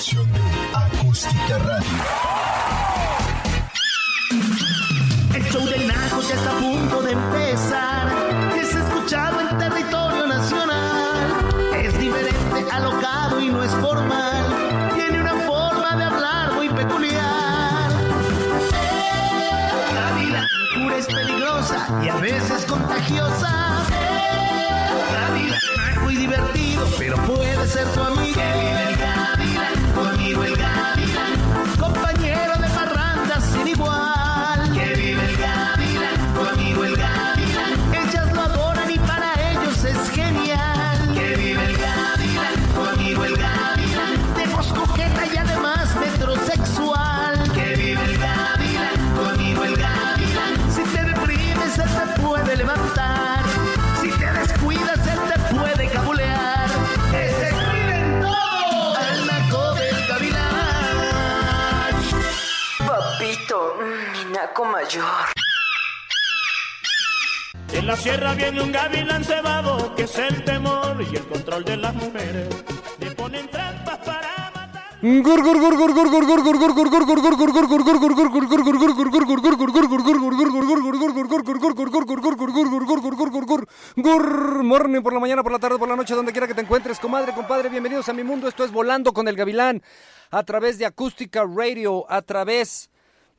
[0.00, 0.16] de
[0.74, 1.90] Acústica Radio.
[5.34, 8.08] El show del Naco ya está a punto de empezar.
[8.56, 11.50] Es escuchado en territorio nacional.
[11.76, 14.46] Es diferente, alocado y no es formal.
[14.94, 17.90] Tiene una forma de hablar muy peculiar.
[19.92, 23.84] La pura es peligrosa y a veces contagiosa.
[25.12, 25.58] La vida
[25.92, 28.19] es muy divertido, pero puede ser tu amigo.
[64.58, 65.04] Mayor.
[67.72, 71.76] En la sierra viene un gavilán cebado, que es el temor y el control de
[71.76, 72.48] las mujeres.
[72.98, 74.98] Le ponen trampas para matar.
[83.96, 86.60] Good morning por la mañana, por la tarde, por la noche, donde quiera que te
[86.60, 88.48] encuentres, comadre, compadre, bienvenidos a mi mundo.
[88.48, 89.82] Esto es Volando con el Gavilán
[90.30, 92.89] a través de Acústica Radio, a través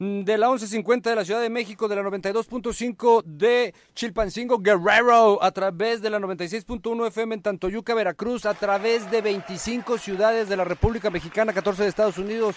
[0.02, 5.52] de la 1150 de la Ciudad de México, de la 92.5 de Chilpancingo, Guerrero, a
[5.52, 10.64] través de la 96.1 FM en Tantoyuca, Veracruz, a través de 25 ciudades de la
[10.64, 12.56] República Mexicana, 14 de Estados Unidos,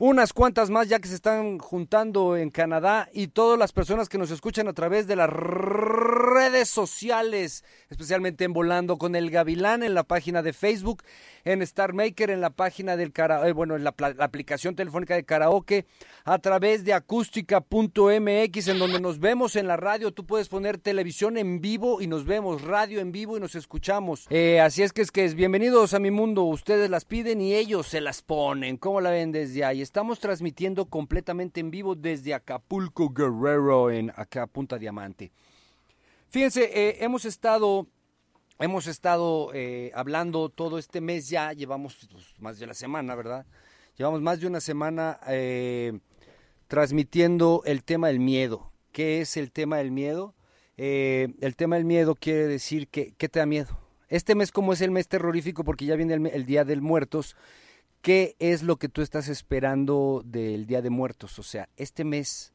[0.00, 4.18] unas cuantas más ya que se están juntando en Canadá y todas las personas que
[4.18, 9.94] nos escuchan a través de las redes sociales, especialmente en Volando con el Gavilán en
[9.94, 11.02] la página de Facebook,
[11.44, 15.86] en Star Maker, en la página del karaoke, bueno, en la aplicación telefónica de karaoke,
[16.24, 20.12] a través de acústica.mx, en donde nos vemos en la radio.
[20.12, 24.26] Tú puedes poner televisión en vivo y nos vemos, radio en vivo y nos escuchamos.
[24.30, 26.42] Eh, así es que es que es bienvenidos a mi mundo.
[26.44, 28.76] Ustedes las piden y ellos se las ponen.
[28.76, 29.83] ¿Cómo la ven desde ahí?
[29.84, 35.30] Estamos transmitiendo completamente en vivo desde Acapulco Guerrero, en acá Punta Diamante.
[36.30, 37.86] Fíjense, eh, hemos estado
[38.58, 43.44] Hemos estado eh, hablando todo este mes ya, llevamos pues, más de una semana, ¿verdad?
[43.98, 45.98] Llevamos más de una semana eh,
[46.66, 48.72] transmitiendo el tema del miedo.
[48.90, 50.34] ¿Qué es el tema del miedo?
[50.78, 53.78] El tema del miedo quiere decir que, ¿qué te da miedo?
[54.08, 57.36] Este mes como es el mes terrorífico porque ya viene el, el Día del Muertos,
[58.04, 61.40] ¿qué es lo que tú estás esperando del Día de Muertos?
[61.40, 62.54] O sea, este mes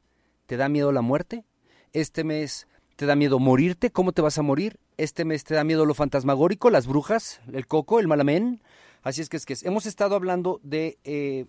[0.50, 1.46] ¿Te da miedo la muerte?
[1.94, 3.92] ¿Este mes te da miedo morirte?
[3.92, 4.80] ¿Cómo te vas a morir?
[4.98, 8.60] ¿Este mes te da miedo lo fantasmagórico, las brujas, el coco, el malamén?
[9.04, 9.64] Así es que es que es.
[9.64, 11.46] hemos estado hablando de eh,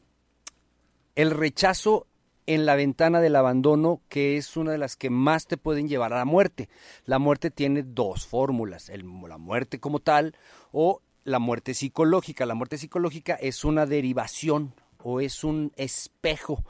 [1.14, 2.06] el rechazo
[2.44, 6.12] en la ventana del abandono, que es una de las que más te pueden llevar
[6.12, 6.68] a la muerte.
[7.06, 10.36] La muerte tiene dos fórmulas, la muerte como tal
[10.72, 12.46] o la muerte psicológica.
[12.46, 16.64] La muerte psicológica es una derivación o es un espejo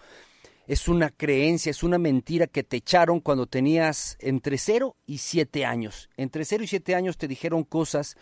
[0.70, 5.64] es una creencia, es una mentira que te echaron cuando tenías entre 0 y 7
[5.64, 6.08] años.
[6.16, 8.16] Entre 0 y 7 años te dijeron cosas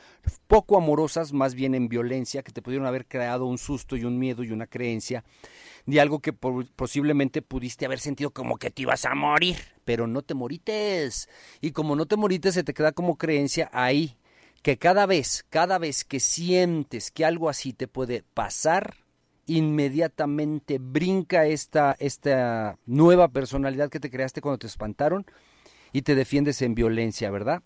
[0.46, 4.18] poco amorosas, más bien en violencia, que te pudieron haber creado un susto y un
[4.18, 5.24] miedo y una creencia
[5.84, 10.06] de algo que po- posiblemente pudiste haber sentido como que te ibas a morir, pero
[10.06, 11.28] no te morites.
[11.60, 14.16] Y como no te morites, se te queda como creencia ahí,
[14.62, 18.96] que cada vez, cada vez que sientes que algo así te puede pasar,
[19.46, 25.24] inmediatamente brinca esta, esta nueva personalidad que te creaste cuando te espantaron
[25.92, 27.62] y te defiendes en violencia, ¿verdad?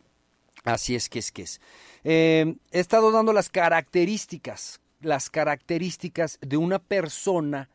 [0.65, 1.61] Así es que es que es.
[2.05, 7.69] Eh, he estado dando las características, las características de una persona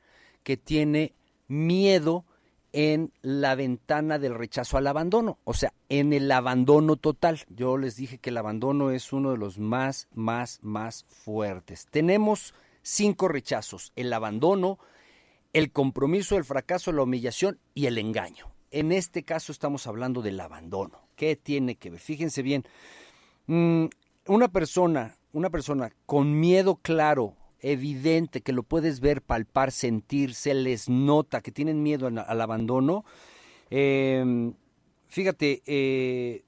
[0.44, 1.13] que tiene
[1.49, 2.23] miedo
[2.79, 7.39] en la ventana del rechazo al abandono, o sea, en el abandono total.
[7.49, 11.87] Yo les dije que el abandono es uno de los más, más, más fuertes.
[11.89, 14.78] Tenemos cinco rechazos, el abandono,
[15.53, 18.53] el compromiso, el fracaso, la humillación y el engaño.
[18.69, 21.02] En este caso estamos hablando del abandono.
[21.16, 21.99] ¿Qué tiene que ver?
[21.99, 22.63] Fíjense bien,
[23.47, 23.85] mm,
[24.28, 27.34] una persona, una persona con miedo claro,
[27.72, 33.05] evidente, que lo puedes ver, palpar, sentir, se les nota que tienen miedo al, abandono.
[33.69, 34.52] eh,
[35.08, 36.43] fíjate, eh,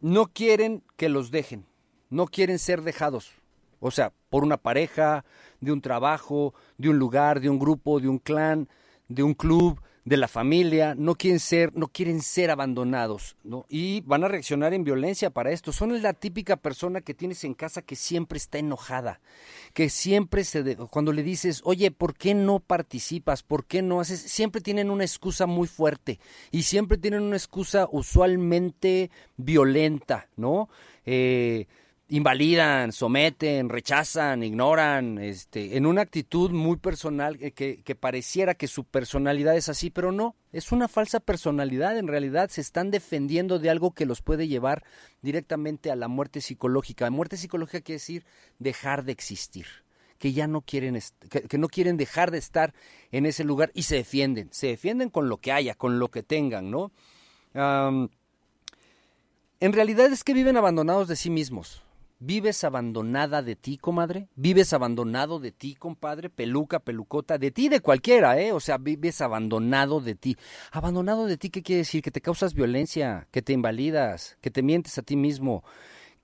[0.00, 1.66] no quieren que los dejen,
[2.10, 3.32] no quieren ser dejados.
[3.80, 5.24] O sea, por una pareja,
[5.60, 8.68] de un trabajo, de un lugar, de un grupo, de un clan,
[9.08, 13.66] de un club, de la familia, no quieren ser, no quieren ser abandonados, ¿no?
[13.68, 15.70] Y van a reaccionar en violencia para esto.
[15.70, 19.20] Son la típica persona que tienes en casa que siempre está enojada,
[19.74, 23.42] que siempre se de- cuando le dices, "Oye, ¿por qué no participas?
[23.42, 26.18] ¿Por qué no haces?" Siempre tienen una excusa muy fuerte
[26.50, 30.70] y siempre tienen una excusa usualmente violenta, ¿no?
[31.04, 31.66] Eh,
[32.10, 38.66] invalidan, someten, rechazan, ignoran, este, en una actitud muy personal eh, que, que pareciera que
[38.66, 43.58] su personalidad es así, pero no, es una falsa personalidad, en realidad se están defendiendo
[43.58, 44.84] de algo que los puede llevar
[45.20, 47.10] directamente a la muerte psicológica.
[47.10, 48.24] Muerte psicológica quiere decir
[48.58, 49.66] dejar de existir
[50.18, 50.98] que ya no quieren
[51.30, 52.74] que, que no quieren dejar de estar
[53.12, 56.22] en ese lugar y se defienden, se defienden con lo que haya, con lo que
[56.24, 56.90] tengan, ¿no?
[59.60, 61.82] En realidad es que viven abandonados de sí mismos.
[62.20, 64.28] ¿Vives abandonada de ti, comadre?
[64.34, 66.28] ¿Vives abandonado de ti, compadre?
[66.28, 68.50] Peluca, pelucota, de ti, de cualquiera, ¿eh?
[68.50, 70.36] O sea, vives abandonado de ti.
[70.72, 72.02] ¿Abandonado de ti qué quiere decir?
[72.02, 75.62] Que te causas violencia, que te invalidas, que te mientes a ti mismo,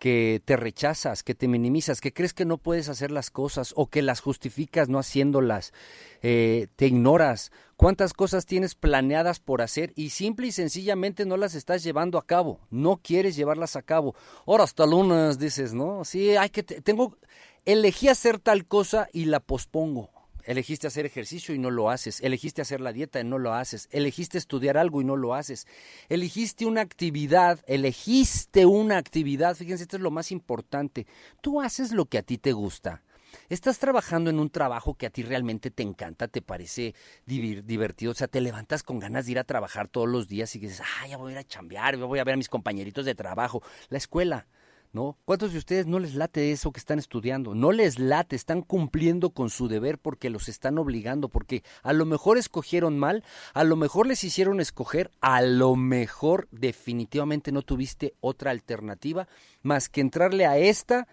[0.05, 3.87] que te rechazas, que te minimizas, que crees que no puedes hacer las cosas o
[3.87, 5.73] que las justificas no haciéndolas,
[6.21, 7.53] eh, te ignoras.
[7.79, 12.27] ¿Cuántas cosas tienes planeadas por hacer y simple y sencillamente no las estás llevando a
[12.27, 12.61] cabo?
[12.69, 14.15] No quieres llevarlas a cabo.
[14.47, 16.05] Ahora hasta lunes dices, ¿no?
[16.05, 17.17] Sí, hay que te- tengo
[17.65, 20.11] elegí hacer tal cosa y la pospongo.
[20.45, 22.21] Elegiste hacer ejercicio y no lo haces.
[22.21, 23.89] Elegiste hacer la dieta y no lo haces.
[23.91, 25.67] Elegiste estudiar algo y no lo haces.
[26.09, 29.57] Elegiste una actividad, elegiste una actividad.
[29.57, 31.07] Fíjense, esto es lo más importante.
[31.41, 33.03] Tú haces lo que a ti te gusta.
[33.49, 36.95] Estás trabajando en un trabajo que a ti realmente te encanta, te parece
[37.27, 40.61] divertido, o sea, te levantas con ganas de ir a trabajar todos los días y
[40.61, 43.15] dices, ah, ya voy a ir a chambear, voy a ver a mis compañeritos de
[43.15, 44.47] trabajo, la escuela,
[44.95, 45.19] ¿no?
[45.25, 47.55] ¿Cuántos de ustedes no les late eso que están estudiando?
[47.55, 52.07] No les late, están cumpliendo con su deber porque los están obligando, porque a lo
[52.07, 58.15] mejor escogieron mal, a lo mejor les hicieron escoger, a lo mejor definitivamente no tuviste
[58.21, 59.29] otra alternativa
[59.63, 61.09] más que entrarle a esta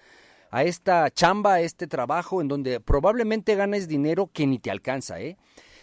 [0.53, 5.21] a esta chamba, a este trabajo en donde probablemente ganes dinero que ni te alcanza,
[5.21, 5.37] ¿eh?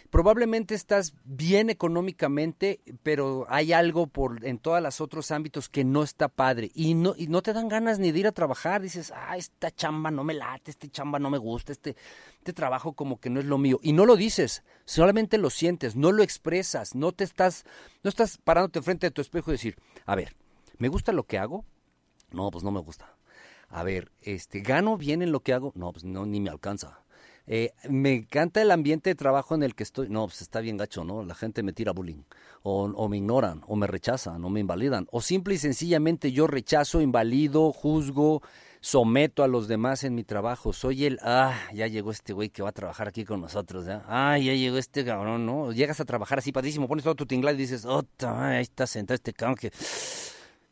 [0.09, 6.01] Probablemente estás bien económicamente, pero hay algo por en todos los otros ámbitos que no
[6.01, 8.81] está padre y no y no te dan ganas ni de ir a trabajar.
[8.81, 11.95] Dices, ah, esta chamba no me late, este chamba no me gusta, este
[12.37, 15.95] este trabajo como que no es lo mío y no lo dices, solamente lo sientes,
[15.95, 17.65] no lo expresas, no te estás
[18.03, 20.35] no estás parándote frente a tu espejo y decir, a ver,
[20.79, 21.65] ¿me gusta lo que hago?
[22.31, 23.15] No, pues no me gusta.
[23.69, 25.71] A ver, este, ¿gano bien en lo que hago?
[25.75, 27.03] No, pues no, ni me alcanza.
[27.51, 30.07] Eh, me encanta el ambiente de trabajo en el que estoy.
[30.07, 31.23] No, pues está bien gacho, ¿no?
[31.23, 32.21] La gente me tira bullying.
[32.61, 35.07] O, o me ignoran, o me rechazan, o me invalidan.
[35.11, 38.43] O simple y sencillamente yo rechazo, invalido, juzgo,
[38.81, 40.73] someto a los demás en mi trabajo.
[40.73, 44.03] Soy el, ah, ya llegó este güey que va a trabajar aquí con nosotros, ¿ya?
[44.07, 45.71] Ah, ya llegó este cabrón, ¿no?
[45.71, 49.15] Llegas a trabajar así padrísimo, pones todo tu tinglado y dices, oh, ahí está sentado
[49.15, 49.71] este cabrón que...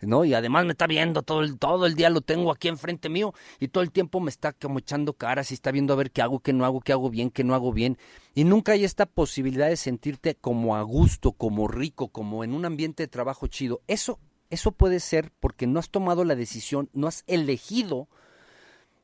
[0.02, 0.26] ¿no?
[0.26, 3.34] Y además me está viendo todo el, todo el día, lo tengo aquí enfrente mío
[3.60, 6.22] y todo el tiempo me está como echando caras y está viendo a ver qué
[6.22, 7.98] hago, qué no hago, qué hago bien, qué no hago bien.
[8.36, 12.66] Y nunca hay esta posibilidad de sentirte como a gusto, como rico, como en un
[12.66, 13.82] ambiente de trabajo chido.
[13.88, 18.08] Eso, eso puede ser porque no has tomado la decisión, no has elegido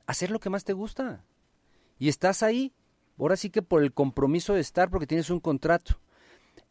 [0.05, 1.23] hacer lo que más te gusta.
[1.97, 2.73] Y estás ahí,
[3.17, 5.99] ahora sí que por el compromiso de estar, porque tienes un contrato.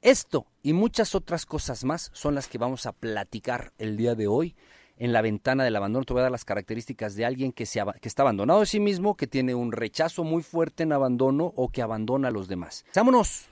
[0.03, 4.27] Esto y muchas otras cosas más son las que vamos a platicar el día de
[4.27, 4.57] hoy
[4.97, 6.05] en la ventana del abandono.
[6.05, 9.29] Te voy a dar las características de alguien que, está abandonado de sí mismo, que
[9.29, 12.85] tiene un rechazo muy fuerte en abandono o que abandona a los demás.
[12.97, 13.45] Vámonos,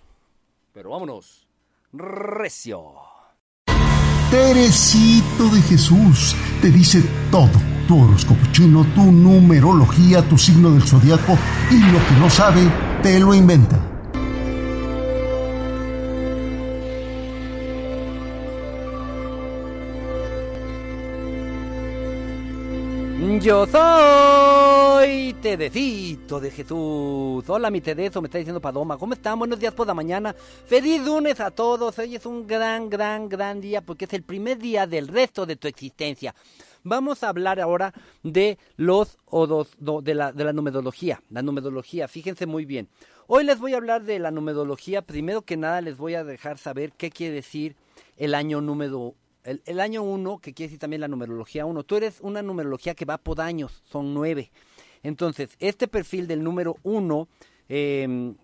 [0.72, 1.46] pero vámonos,
[1.92, 2.94] recio.
[4.32, 7.50] Teresito de Jesús te dice todo.
[7.86, 11.38] Tu horóscopo chino, tu numerología, tu signo del zodiaco
[11.70, 12.62] y lo que no sabe,
[13.04, 13.99] te lo inventa.
[23.40, 27.48] Yo soy Tedecito de Jesús.
[27.48, 28.98] Hola, mi Tedezo, me está diciendo Padoma.
[28.98, 29.38] ¿Cómo están?
[29.38, 30.34] Buenos días por la mañana.
[30.34, 31.98] Feliz lunes a todos.
[31.98, 35.56] Hoy es un gran, gran, gran día porque es el primer día del resto de
[35.56, 36.34] tu existencia.
[36.82, 41.22] Vamos a hablar ahora de los odos, do- de la, de la numerología.
[41.30, 42.88] La numerología, fíjense muy bien.
[43.26, 45.00] Hoy les voy a hablar de la numerología.
[45.00, 47.74] Primero que nada les voy a dejar saber qué quiere decir
[48.18, 49.14] el año número
[49.64, 53.04] el, año 1, que quiere decir también la numerología 1, tú eres una numerología que
[53.04, 54.50] va por años, son nueve.
[55.02, 57.28] Entonces, este perfil del número 1,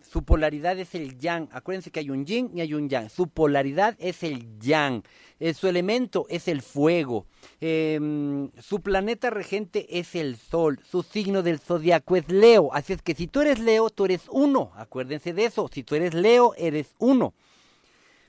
[0.03, 1.49] su polaridad es el yang.
[1.51, 3.11] Acuérdense que hay un yin y hay un yang.
[3.11, 5.03] Su polaridad es el yang.
[5.41, 7.27] Eh, su elemento es el fuego.
[7.61, 10.79] Eh, su planeta regente es el sol.
[10.89, 12.73] Su signo del zodiaco es Leo.
[12.73, 14.71] Así es que si tú eres Leo, tú eres uno.
[14.77, 15.69] Acuérdense de eso.
[15.73, 17.35] Si tú eres Leo, eres uno.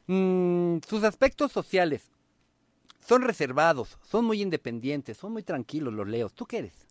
[0.07, 2.09] Mm, sus aspectos sociales
[3.07, 6.33] son reservados, son muy independientes, son muy tranquilos los leos.
[6.33, 6.87] ¿Tú qué eres?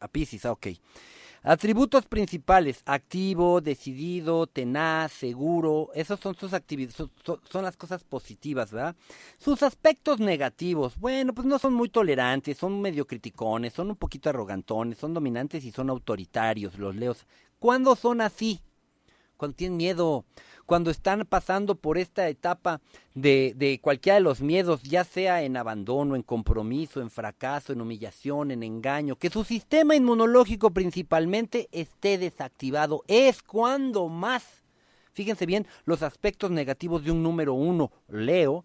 [0.00, 0.68] A Pisces, ah, ok.
[1.44, 8.94] Atributos principales, activo, decidido, tenaz, seguro, esos son sus actividades, son las cosas positivas, ¿verdad?
[9.38, 14.30] Sus aspectos negativos, bueno, pues no son muy tolerantes, son medio criticones, son un poquito
[14.30, 17.26] arrogantones, son dominantes y son autoritarios los leos.
[17.58, 18.60] ¿Cuándo son así?
[19.42, 20.24] Cuando tienen miedo,
[20.66, 22.80] cuando están pasando por esta etapa
[23.12, 27.80] de, de cualquiera de los miedos, ya sea en abandono, en compromiso, en fracaso, en
[27.80, 33.02] humillación, en engaño, que su sistema inmunológico principalmente esté desactivado.
[33.08, 34.62] Es cuando más,
[35.12, 38.64] fíjense bien, los aspectos negativos de un número uno, Leo,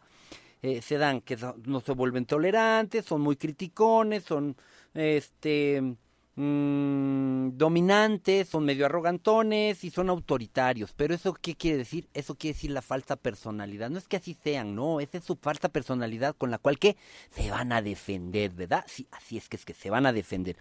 [0.61, 4.55] eh, se dan, que no se vuelven tolerantes, son muy criticones, son
[4.93, 5.97] este
[6.37, 10.93] mm, dominantes, son medio arrogantones y son autoritarios.
[10.93, 12.07] Pero eso qué quiere decir?
[12.13, 13.89] Eso quiere decir la falsa personalidad.
[13.89, 16.95] No es que así sean, no, esa es su falsa personalidad con la cual que
[17.31, 18.85] se van a defender, ¿verdad?
[18.87, 20.55] Sí, así es que es que se van a defender.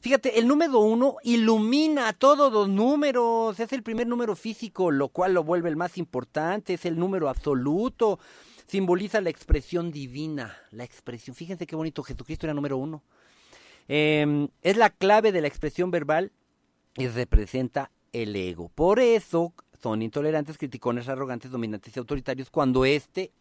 [0.00, 5.34] Fíjate, el número uno ilumina todos los números, es el primer número físico, lo cual
[5.34, 8.18] lo vuelve el más importante, es el número absoluto
[8.68, 11.34] simboliza la expresión divina, la expresión.
[11.34, 13.02] Fíjense qué bonito, Jesucristo era número uno.
[13.88, 16.32] Eh, es la clave de la expresión verbal
[16.96, 18.68] y representa el ego.
[18.68, 23.32] Por eso son intolerantes, criticones, arrogantes, dominantes y autoritarios cuando éste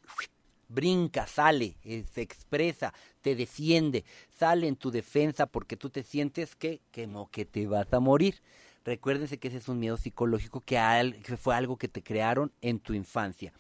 [0.70, 6.56] brinca, sale, eh, se expresa, te defiende, sale en tu defensa porque tú te sientes
[6.56, 8.42] que, que te vas a morir.
[8.86, 10.78] Recuérdense que ese es un miedo psicológico que,
[11.24, 13.52] que fue algo que te crearon en tu infancia.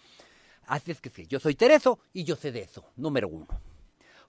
[0.67, 3.48] Así es que sí, yo soy Tereso y yo sé de eso, número uno.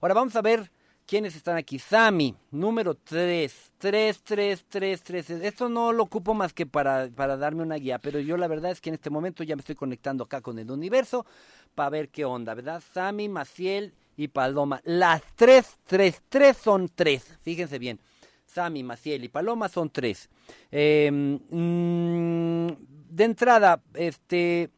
[0.01, 0.71] Ahora vamos a ver
[1.09, 1.79] quiénes están aquí.
[1.79, 5.29] Sami, número 3, 3, 3, 3, 3.
[5.31, 8.69] Esto no lo ocupo más que para, para darme una guía, pero yo la verdad
[8.69, 11.25] es que en este momento ya me estoy conectando acá con el universo
[11.73, 12.83] para ver qué onda, ¿verdad?
[12.93, 14.81] Sami, Maciel y Paloma.
[14.85, 17.39] Las tres, tres, tres son tres.
[17.41, 17.99] Fíjense bien.
[18.45, 20.29] Sami, Maciel y Paloma son tres.
[20.71, 22.67] Eh, mm,
[23.09, 24.69] de entrada, este...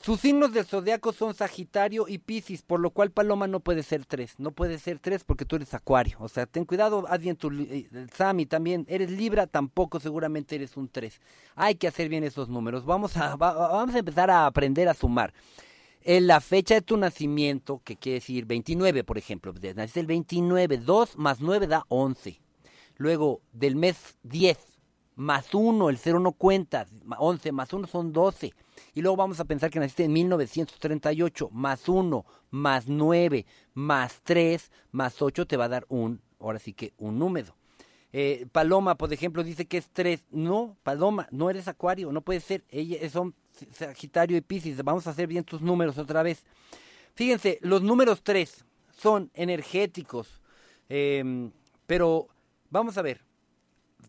[0.00, 4.04] Sus signos del zodiaco son Sagitario y Piscis, por lo cual Paloma no puede ser
[4.04, 4.34] tres.
[4.38, 6.18] No puede ser tres porque tú eres Acuario.
[6.20, 7.50] O sea, ten cuidado, haz bien tu.
[7.50, 7.88] eh,
[8.48, 8.84] también.
[8.88, 11.20] Eres Libra, tampoco seguramente eres un tres.
[11.56, 12.84] Hay que hacer bien esos números.
[12.84, 15.32] Vamos a, va- vamos a empezar a aprender a sumar.
[16.02, 19.52] En la fecha de tu nacimiento, que quiere decir 29, por ejemplo.
[19.74, 22.40] Naciste el 29, 2 más 9 da 11.
[22.96, 24.56] Luego, del mes 10,
[25.16, 28.52] más 1, el 0 no cuenta, ma- 11 más 1 son 12.
[28.96, 34.72] Y luego vamos a pensar que naciste en 1938, más 1, más 9, más 3,
[34.90, 37.54] más 8 te va a dar un, ahora sí que un número.
[38.10, 40.24] Eh, Paloma, por ejemplo, dice que es 3.
[40.30, 42.64] No, Paloma, no eres acuario, no puede ser.
[42.70, 43.34] Ella son
[43.70, 44.82] Sagitario y Piscis.
[44.82, 46.42] Vamos a hacer bien tus números otra vez.
[47.12, 48.64] Fíjense, los números 3
[48.96, 50.40] son energéticos,
[50.88, 51.50] em,
[51.86, 52.28] pero
[52.70, 53.20] vamos a ver.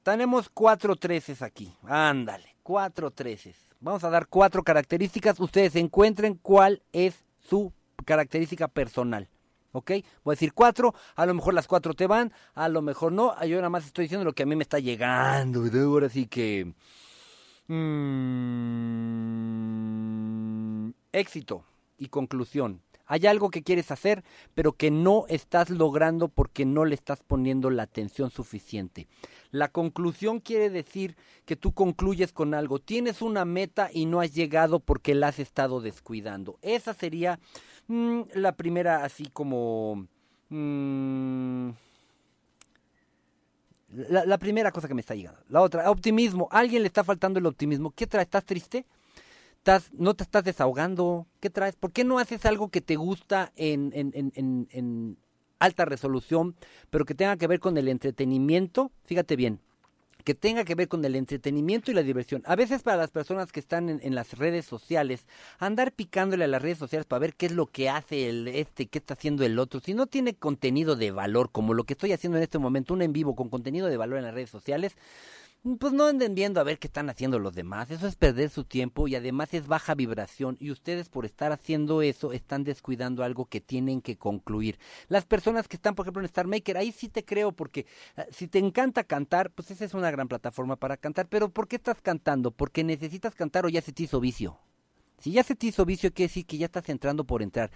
[0.01, 1.75] Tenemos cuatro treces aquí.
[1.83, 3.66] Ándale, cuatro treces.
[3.79, 5.39] Vamos a dar cuatro características.
[5.39, 7.71] Ustedes encuentren cuál es su
[8.05, 9.29] característica personal.
[9.71, 9.91] ¿Ok?
[10.23, 10.95] Voy a decir cuatro.
[11.15, 12.33] A lo mejor las cuatro te van.
[12.55, 13.35] A lo mejor no.
[13.45, 15.63] Yo nada más estoy diciendo lo que a mí me está llegando.
[15.85, 16.73] Ahora sí que.
[17.67, 17.77] mm,
[21.11, 21.63] éxito
[21.99, 22.81] y conclusión.
[23.07, 24.23] Hay algo que quieres hacer,
[24.53, 29.07] pero que no estás logrando porque no le estás poniendo la atención suficiente.
[29.51, 32.79] La conclusión quiere decir que tú concluyes con algo.
[32.79, 36.59] Tienes una meta y no has llegado porque la has estado descuidando.
[36.61, 37.39] Esa sería
[37.87, 40.07] mm, la primera, así como...
[40.49, 41.69] mm,
[43.89, 45.39] la, primera cosa que me está llegando.
[45.49, 46.47] La otra, optimismo.
[46.51, 47.91] ¿A alguien le está faltando el optimismo?
[47.91, 48.27] ¿Qué traes?
[48.27, 48.85] ¿Estás triste?
[49.57, 51.27] ¿Estás, ¿No te estás desahogando?
[51.41, 51.75] ¿Qué traes?
[51.75, 55.17] ¿Por qué no haces algo que te gusta en, en, en, en,
[55.59, 56.55] alta resolución,
[56.89, 58.91] pero que tenga que ver con el entretenimiento?
[59.03, 59.59] Fíjate bien,
[60.23, 62.43] que tenga que ver con el entretenimiento y la diversión.
[62.45, 65.25] A veces para las personas que están en, en las redes sociales,
[65.59, 68.87] andar picándole a las redes sociales para ver qué es lo que hace el este,
[68.87, 72.13] qué está haciendo el otro, si no tiene contenido de valor, como lo que estoy
[72.13, 74.95] haciendo en este momento, un en vivo con contenido de valor en las redes sociales,
[75.79, 77.91] pues no anden viendo a ver qué están haciendo los demás.
[77.91, 80.57] Eso es perder su tiempo y además es baja vibración.
[80.59, 84.79] Y ustedes por estar haciendo eso están descuidando algo que tienen que concluir.
[85.09, 87.85] Las personas que están, por ejemplo, en Star Maker, ahí sí te creo porque
[88.15, 91.27] eh, si te encanta cantar, pues esa es una gran plataforma para cantar.
[91.27, 92.51] Pero ¿por qué estás cantando?
[92.51, 94.59] ¿Porque necesitas cantar o ya se te hizo vicio?
[95.19, 97.71] Si ya se te hizo vicio, quiere decir que ya estás entrando por entrar.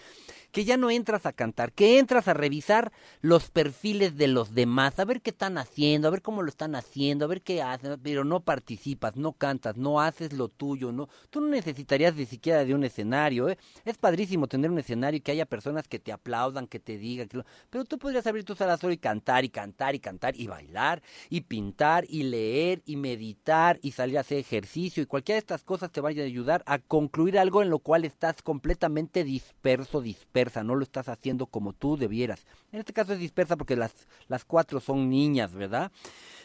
[0.51, 4.99] Que ya no entras a cantar, que entras a revisar los perfiles de los demás,
[4.99, 7.99] a ver qué están haciendo, a ver cómo lo están haciendo, a ver qué hacen,
[8.03, 11.09] pero no participas, no cantas, no haces lo tuyo, no.
[11.29, 13.57] Tú no necesitarías ni siquiera de un escenario, ¿eh?
[13.85, 17.27] Es padrísimo tener un escenario y que haya personas que te aplaudan, que te digan,
[17.27, 17.45] que lo...
[17.69, 21.01] pero tú podrías abrir tu sala solo y cantar y cantar y cantar y bailar
[21.29, 25.63] y pintar y leer y meditar y salir a hacer ejercicio y cualquiera de estas
[25.63, 30.63] cosas te van a ayudar a concluir algo en lo cual estás completamente disperso, dispersa,
[30.63, 32.45] no lo estás haciendo como tú debieras.
[32.71, 33.93] En este caso es dispersa porque las,
[34.27, 35.91] las cuatro son niñas, ¿verdad?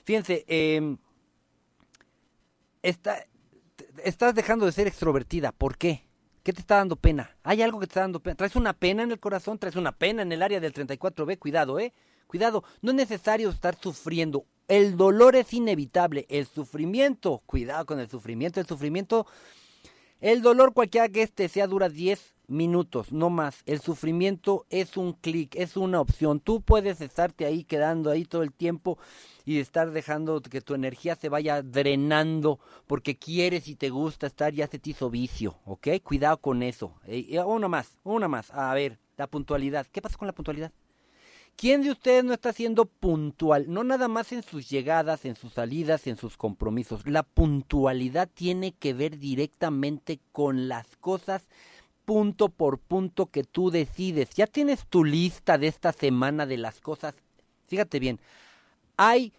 [0.04, 0.96] Fíjense, eh,
[2.82, 3.24] está,
[4.04, 6.06] estás dejando de ser extrovertida, ¿por qué?
[6.46, 7.36] ¿Qué te está dando pena?
[7.42, 8.36] ¿Hay algo que te está dando pena?
[8.36, 9.58] ¿Traes una pena en el corazón?
[9.58, 11.40] ¿Traes una pena en el área del 34B?
[11.40, 11.92] Cuidado, ¿eh?
[12.28, 14.46] Cuidado, no es necesario estar sufriendo.
[14.68, 16.24] El dolor es inevitable.
[16.28, 18.60] El sufrimiento, cuidado con el sufrimiento.
[18.60, 19.26] El sufrimiento,
[20.26, 23.62] el dolor cualquiera que este sea dura 10 minutos, no más.
[23.64, 26.40] El sufrimiento es un clic, es una opción.
[26.40, 28.98] Tú puedes estarte ahí quedando ahí todo el tiempo
[29.44, 34.52] y estar dejando que tu energía se vaya drenando porque quieres y te gusta estar,
[34.52, 36.02] ya se te hizo vicio, ¿ok?
[36.02, 36.96] Cuidado con eso.
[37.06, 38.50] Eh, una más, una más.
[38.50, 39.86] A ver, la puntualidad.
[39.92, 40.72] ¿Qué pasa con la puntualidad?
[41.56, 43.64] ¿Quién de ustedes no está siendo puntual?
[43.68, 47.06] No nada más en sus llegadas, en sus salidas, en sus compromisos.
[47.06, 51.48] La puntualidad tiene que ver directamente con las cosas
[52.04, 54.30] punto por punto que tú decides.
[54.34, 57.14] Ya tienes tu lista de esta semana de las cosas.
[57.66, 58.20] Fíjate bien,
[58.96, 59.32] hay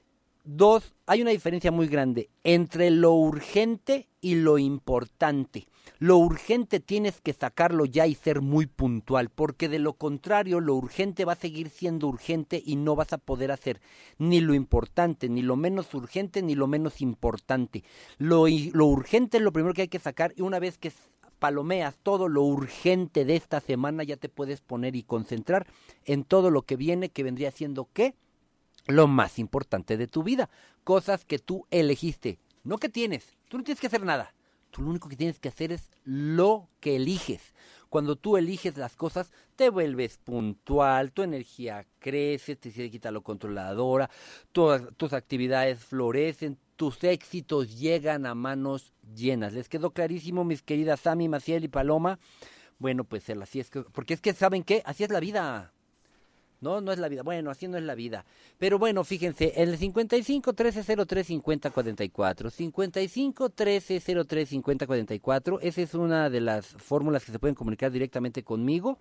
[0.43, 5.67] dos, hay una diferencia muy grande entre lo urgente y lo importante.
[5.99, 10.75] Lo urgente tienes que sacarlo ya y ser muy puntual, porque de lo contrario lo
[10.75, 13.81] urgente va a seguir siendo urgente y no vas a poder hacer
[14.17, 17.83] ni lo importante, ni lo menos urgente, ni lo menos importante.
[18.17, 20.91] Lo, lo urgente es lo primero que hay que sacar y una vez que
[21.39, 25.67] palomeas todo lo urgente de esta semana, ya te puedes poner y concentrar
[26.05, 28.15] en todo lo que viene, que vendría siendo qué?
[28.87, 30.49] Lo más importante de tu vida.
[30.83, 33.35] Cosas que tú elegiste, no que tienes.
[33.49, 34.33] Tú no tienes que hacer nada.
[34.71, 37.53] Tú lo único que tienes que hacer es lo que eliges.
[37.89, 44.09] Cuando tú eliges las cosas, te vuelves puntual, tu energía crece, te quita lo controladora,
[44.51, 49.53] todas tus actividades florecen, tus éxitos llegan a manos llenas.
[49.53, 52.19] ¿Les quedó clarísimo, mis queridas Sami, Maciel y Paloma?
[52.77, 54.83] Bueno, pues así es que, porque es que, ¿saben qué?
[54.85, 55.73] Así es la vida.
[56.59, 57.23] No, no es la vida.
[57.23, 58.25] Bueno, así no es la vida.
[58.57, 62.49] Pero bueno, fíjense, el 55 13 03 50 44.
[62.49, 65.59] 55 13 03 50 44.
[65.61, 68.97] Esa es una de las fórmulas que se pueden comunicar directamente conmigo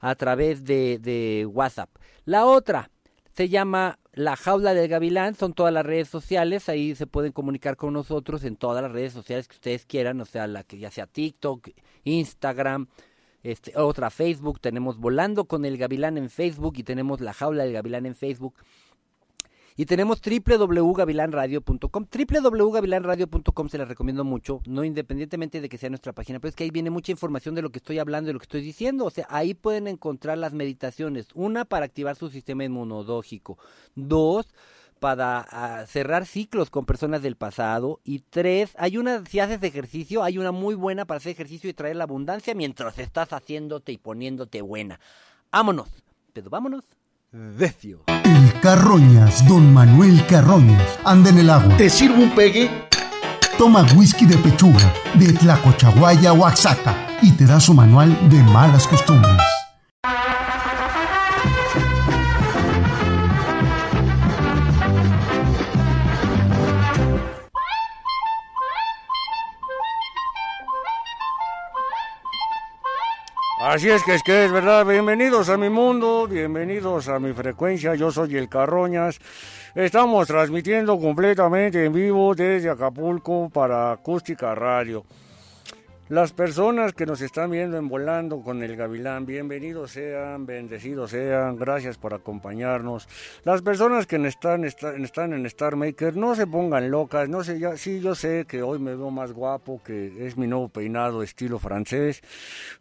[0.00, 1.90] a través de, de WhatsApp.
[2.24, 2.90] La otra
[3.34, 7.76] se llama La Jaula del Gavilán, son todas las redes sociales, ahí se pueden comunicar
[7.76, 10.90] con nosotros en todas las redes sociales que ustedes quieran, o sea, la que ya
[10.92, 11.70] sea TikTok,
[12.04, 12.86] Instagram,
[13.44, 17.74] este, otra Facebook, tenemos Volando con el Gavilán en Facebook y tenemos La Jaula del
[17.74, 18.54] Gavilán en Facebook.
[19.76, 22.06] Y tenemos www.gavilanradio.com.
[22.06, 26.62] www.gavilanradio.com se las recomiendo mucho, no independientemente de que sea nuestra página, pero es que
[26.64, 29.04] ahí viene mucha información de lo que estoy hablando, de lo que estoy diciendo.
[29.04, 31.26] O sea, ahí pueden encontrar las meditaciones.
[31.34, 33.58] Una, para activar su sistema inmunológico.
[33.96, 34.46] Dos,
[35.04, 38.00] para uh, cerrar ciclos con personas del pasado.
[38.04, 41.74] Y tres, hay una, si haces ejercicio, hay una muy buena para hacer ejercicio y
[41.74, 44.98] traer la abundancia mientras estás haciéndote y poniéndote buena.
[45.52, 45.88] Vámonos,
[46.32, 46.84] pero vámonos.
[47.30, 48.04] Decio.
[48.06, 51.76] El Carroñas, don Manuel Carroñas, anda en el agua.
[51.76, 52.70] ¿Te sirvo un pegue?
[53.58, 59.36] Toma whisky de pechuga, de Tlacochahuaya, Oaxaca, y te da su manual de malas costumbres.
[73.66, 77.94] Así es que es que es verdad, bienvenidos a mi mundo, bienvenidos a mi frecuencia,
[77.94, 79.18] yo soy el Carroñas.
[79.74, 85.06] Estamos transmitiendo completamente en vivo desde Acapulco para Acústica Radio.
[86.10, 91.56] Las personas que nos están viendo en Volando con el Gavilán, bienvenidos sean, bendecidos sean,
[91.56, 93.08] gracias por acompañarnos.
[93.44, 97.58] Las personas que están, están, están en Star Maker, no se pongan locas, no sé,
[97.58, 101.22] ya, sí, yo sé que hoy me veo más guapo, que es mi nuevo peinado
[101.22, 102.20] estilo francés,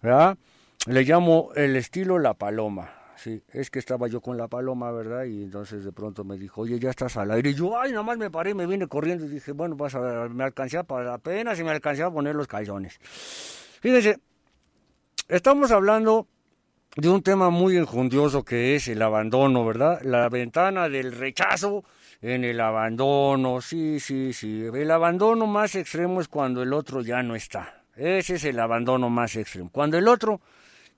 [0.02, 0.38] ¿verdad?
[0.86, 2.92] Le llamo el estilo La Paloma.
[3.16, 5.24] Sí, es que estaba yo con la paloma, ¿verdad?
[5.24, 7.52] Y entonces de pronto me dijo, oye, ya estás al aire.
[7.52, 10.28] Y yo, ay, nada más me paré, me vine corriendo y dije, bueno, vas a
[10.28, 13.00] me alcancé para apenas y me alcancé a poner los calzones.
[13.80, 14.20] Fíjense,
[15.30, 16.28] estamos hablando
[16.98, 20.02] de un tema muy enjundioso que es el abandono, ¿verdad?
[20.02, 21.86] La ventana del rechazo
[22.22, 24.66] en el abandono, sí, sí, sí.
[24.66, 27.84] El abandono más extremo es cuando el otro ya no está.
[27.96, 29.70] Ese es el abandono más extremo.
[29.72, 30.42] Cuando el otro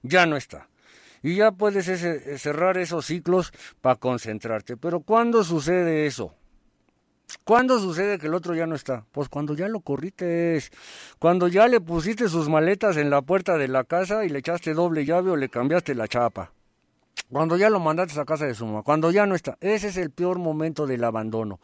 [0.08, 0.68] ya no está.
[1.24, 4.78] Y ya puedes ese- cerrar esos ciclos para concentrarte.
[4.78, 6.34] Pero ¿cuándo sucede eso?
[7.44, 9.06] ¿Cuándo sucede que el otro ya no está?
[9.12, 10.62] Pues cuando ya lo corriste,
[11.20, 14.74] cuando ya le pusiste sus maletas en la puerta de la casa y le echaste
[14.74, 16.52] doble llave o le cambiaste la chapa.
[17.32, 19.58] Cuando ya lo mandaste a casa de su mamá, cuando ya no está.
[19.60, 21.60] Ese es el peor momento del abandono.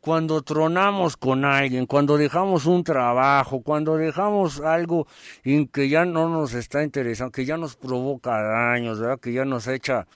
[0.00, 5.06] Cuando tronamos con alguien, cuando dejamos un trabajo, cuando dejamos algo
[5.42, 9.18] en que ya no nos está interesando, que ya nos provoca daños, ¿verdad?
[9.18, 10.06] que ya nos echa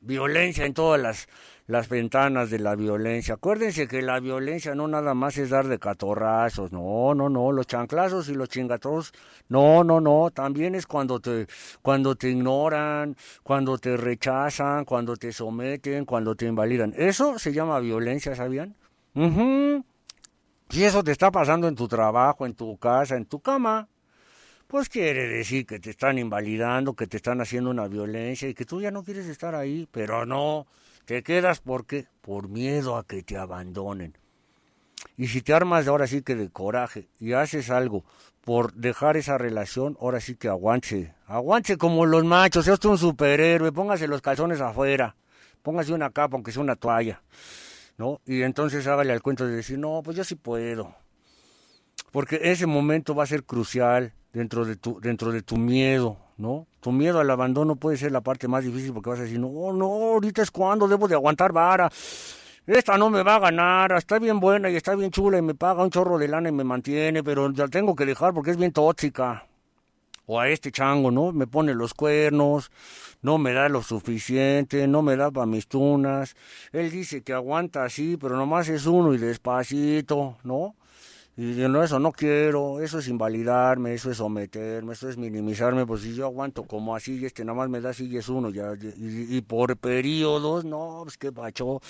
[0.00, 1.28] violencia en todas las,
[1.72, 3.34] las ventanas de la violencia.
[3.34, 7.66] Acuérdense que la violencia no nada más es dar de catorrazos, no, no, no, los
[7.66, 9.12] chanclazos y los chingatros,
[9.48, 11.46] no, no, no, también es cuando te,
[11.80, 16.92] cuando te ignoran, cuando te rechazan, cuando te someten, cuando te invalidan.
[16.94, 18.76] Eso se llama violencia, ¿sabían?
[19.14, 19.82] Ujú.
[20.68, 23.88] Si eso te está pasando en tu trabajo, en tu casa, en tu cama,
[24.66, 28.66] pues quiere decir que te están invalidando, que te están haciendo una violencia y que
[28.66, 30.66] tú ya no quieres estar ahí, pero no,
[31.04, 34.16] te quedas porque por miedo a que te abandonen.
[35.16, 38.04] Y si te armas ahora sí que de coraje y haces algo
[38.42, 42.98] por dejar esa relación, ahora sí que aguante, aguante como los machos, sea usted un
[42.98, 45.14] superhéroe, póngase los calzones afuera,
[45.62, 47.22] póngase una capa aunque sea una toalla,
[47.98, 48.20] ¿no?
[48.26, 50.94] Y entonces hágale al cuento de decir, no, pues yo sí puedo,
[52.10, 56.66] porque ese momento va a ser crucial dentro de tu dentro de tu miedo, ¿no?
[56.80, 59.72] Tu miedo al abandono puede ser la parte más difícil porque vas a decir, no,
[59.72, 61.90] no, ahorita es cuando debo de aguantar vara.
[62.66, 65.54] Esta no me va a ganar, está bien buena y está bien chula y me
[65.54, 68.56] paga un chorro de lana y me mantiene, pero la tengo que dejar porque es
[68.56, 69.46] bien tóxica.
[70.26, 71.32] O a este chango, ¿no?
[71.32, 72.70] Me pone los cuernos,
[73.20, 76.36] no me da lo suficiente, no me da para mis tunas.
[76.70, 80.76] Él dice que aguanta así, pero nomás es uno y despacito, ¿no?
[81.34, 85.86] Y yo, no, eso no quiero, eso es invalidarme, eso es someterme, eso es minimizarme,
[85.86, 88.28] pues si yo aguanto como así y este nada más me da así y es
[88.28, 91.80] uno, ya, y, y por periodos, no, pues qué pacho.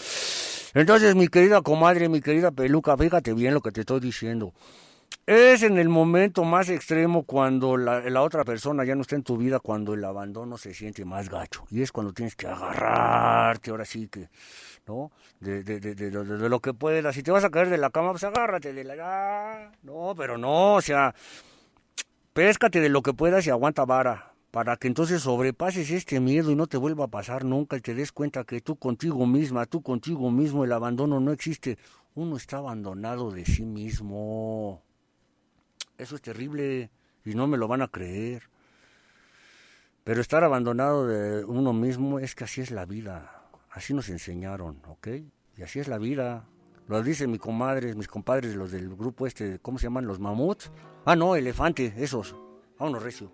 [0.75, 4.53] Entonces, mi querida comadre, mi querida peluca, fíjate bien lo que te estoy diciendo.
[5.35, 9.39] Es en el momento más extremo cuando la, otra persona ya no está en tu
[9.39, 11.65] vida, cuando el abandono se siente más gacho.
[11.71, 14.29] Y es cuando tienes que agarrarte, ahora sí que,
[14.87, 15.11] ¿no?
[15.41, 17.15] De, de, de, de, de lo que puedas.
[17.15, 18.95] Si te vas a caer de la cama, pues agárrate de la...
[19.01, 21.15] Ah, no, pero no, o sea,
[22.35, 24.35] péscate de lo que puedas y aguanta vara.
[24.51, 27.95] Para que entonces sobrepases este miedo y no te vuelva a pasar nunca y te
[27.95, 31.79] des cuenta que tú contigo misma, tú contigo mismo, el abandono no existe.
[32.15, 34.83] Uno está abandonado de sí mismo.
[36.03, 36.91] Eso es terrible
[37.25, 38.43] y no me lo van a creer.
[40.03, 43.45] Pero estar abandonado de uno mismo es que así es la vida.
[43.71, 45.09] Así nos enseñaron, ¿ok?
[45.57, 46.45] Y así es la vida.
[46.89, 50.07] Lo dicen mis comadres, mis compadres, los del grupo este, ¿cómo se llaman?
[50.07, 50.73] Los mamuts.
[51.05, 52.35] Ah, no, elefante, esos.
[52.81, 53.31] Vámonos, recio.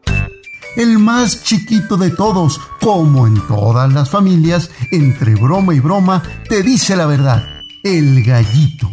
[0.76, 6.62] El más chiquito de todos, como en todas las familias, entre broma y broma, te
[6.62, 7.42] dice la verdad.
[7.82, 8.90] El gallito.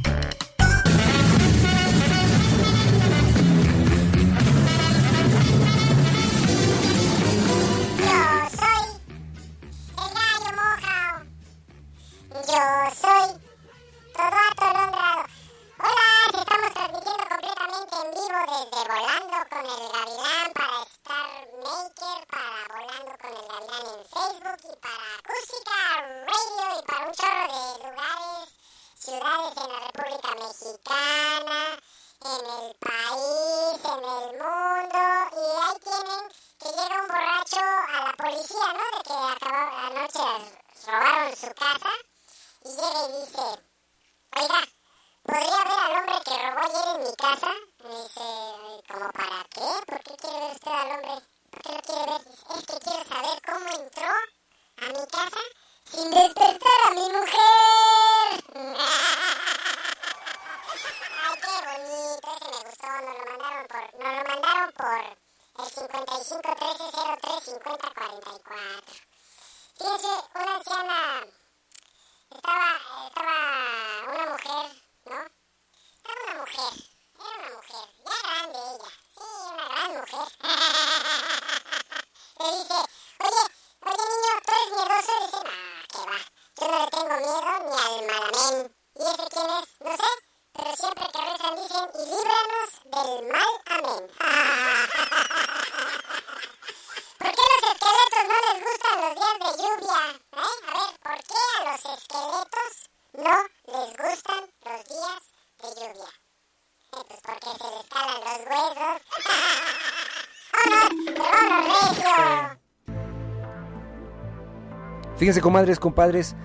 [115.18, 116.36] Fíjense, comadres, compadres,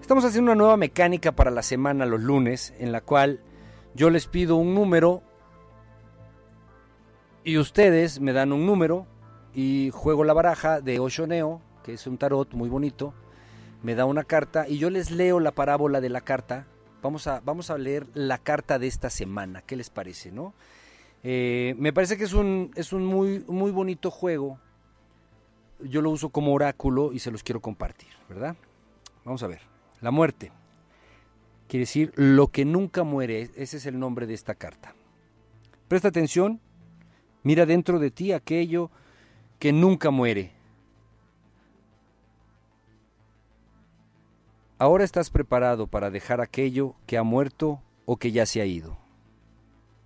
[0.00, 3.40] estamos haciendo una nueva mecánica para la semana los lunes, en la cual
[3.94, 5.22] yo les pido un número
[7.44, 9.06] y ustedes me dan un número
[9.54, 13.14] y juego la baraja de Oshoneo, que es un tarot muy bonito,
[13.82, 16.66] me da una carta y yo les leo la parábola de la carta.
[17.00, 20.54] Vamos a, vamos a leer la carta de esta semana, ¿qué les parece, no?
[21.22, 24.58] Eh, me parece que es un, es un muy, muy bonito juego
[25.80, 28.56] yo lo uso como oráculo y se los quiero compartir, ¿verdad?
[29.24, 29.60] Vamos a ver.
[30.00, 30.52] La muerte.
[31.68, 33.50] Quiere decir lo que nunca muere.
[33.56, 34.94] Ese es el nombre de esta carta.
[35.88, 36.60] Presta atención.
[37.42, 38.90] Mira dentro de ti aquello
[39.58, 40.52] que nunca muere.
[44.78, 48.96] Ahora estás preparado para dejar aquello que ha muerto o que ya se ha ido.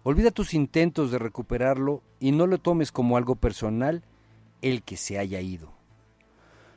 [0.05, 4.03] Olvida tus intentos de recuperarlo y no lo tomes como algo personal
[4.61, 5.73] el que se haya ido.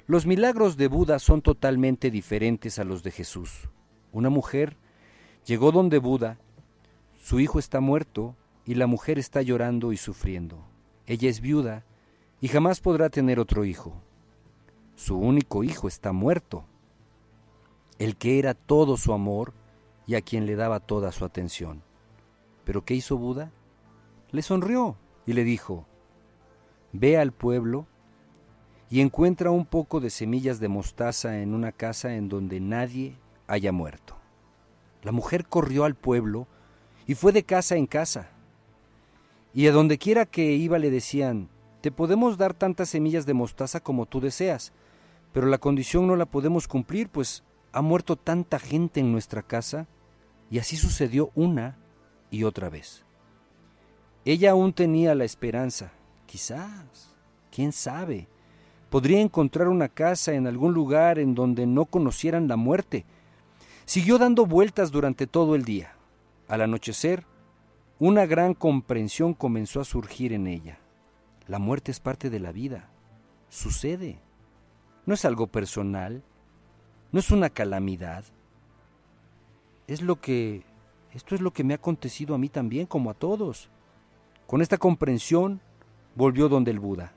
[0.08, 3.70] Los milagros de Buda son totalmente diferentes a los de Jesús.
[4.12, 4.78] Una mujer
[5.46, 6.38] llegó donde Buda,
[7.18, 8.36] su hijo está muerto
[8.66, 10.64] y la mujer está llorando y sufriendo.
[11.08, 11.84] Ella es viuda
[12.42, 14.00] y jamás podrá tener otro hijo.
[14.96, 16.66] Su único hijo está muerto,
[17.98, 19.54] el que era todo su amor
[20.06, 21.85] y a quien le daba toda su atención.
[22.66, 23.52] ¿Pero qué hizo Buda?
[24.32, 25.86] Le sonrió y le dijo,
[26.92, 27.88] ve al pueblo
[28.90, 33.72] y encuentra un poco de semillas de mostaza en una casa en donde nadie haya
[33.72, 34.18] muerto.
[35.04, 36.48] La mujer corrió al pueblo
[37.06, 38.30] y fue de casa en casa.
[39.54, 41.50] Y a donde quiera que iba le decían,
[41.82, 44.74] te podemos dar tantas semillas de mostaza como tú deseas,
[45.32, 49.88] pero la condición no la podemos cumplir, pues ha muerto tanta gente en nuestra casa,
[50.50, 51.78] y así sucedió una
[52.36, 53.04] y otra vez.
[54.26, 55.92] Ella aún tenía la esperanza,
[56.26, 57.16] Quizás,
[57.52, 58.28] quién sabe.
[58.90, 63.06] Podría encontrar una casa en algún lugar en donde no conocieran la muerte.
[63.86, 65.96] Siguió dando vueltas durante todo el día.
[66.48, 67.26] Al anochecer,
[68.00, 70.80] una gran comprensión comenzó a surgir en ella.
[71.48, 72.90] La muerte es parte de la vida.
[73.50, 74.20] Sucede.
[75.06, 76.24] No es algo personal.
[77.12, 78.26] No es una calamidad.
[79.88, 80.64] Es lo que...
[81.16, 83.70] Esto es lo que me ha acontecido a mí también, como a todos.
[84.48, 85.62] Con esta comprensión,
[86.14, 87.14] volvió donde el Buda.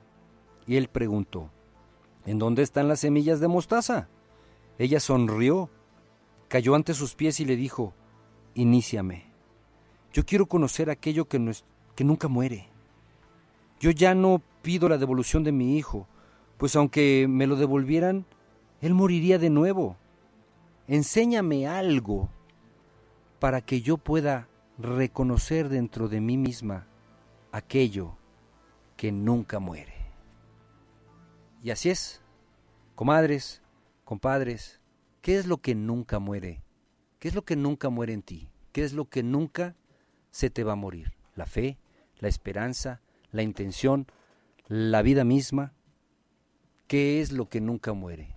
[0.65, 1.51] Y él preguntó,
[2.25, 4.07] ¿En dónde están las semillas de mostaza?
[4.77, 5.69] Ella sonrió,
[6.47, 7.93] cayó ante sus pies y le dijo,
[8.53, 9.25] Iníciame.
[10.13, 12.69] Yo quiero conocer aquello que, no es, que nunca muere.
[13.81, 16.07] Yo ya no pido la devolución de mi hijo,
[16.57, 18.25] pues aunque me lo devolvieran,
[18.79, 19.97] él moriría de nuevo.
[20.87, 22.29] Enséñame algo
[23.39, 24.47] para que yo pueda
[24.77, 26.87] reconocer dentro de mí misma
[27.51, 28.17] aquello
[28.95, 29.93] que nunca muere.
[31.63, 32.21] Y así es,
[32.95, 33.61] comadres,
[34.03, 34.79] compadres,
[35.21, 36.63] ¿qué es lo que nunca muere?
[37.19, 38.49] ¿Qué es lo que nunca muere en ti?
[38.71, 39.75] ¿Qué es lo que nunca
[40.31, 41.13] se te va a morir?
[41.35, 41.77] La fe,
[42.19, 44.07] la esperanza, la intención,
[44.67, 45.73] la vida misma.
[46.87, 48.35] ¿Qué es lo que nunca muere?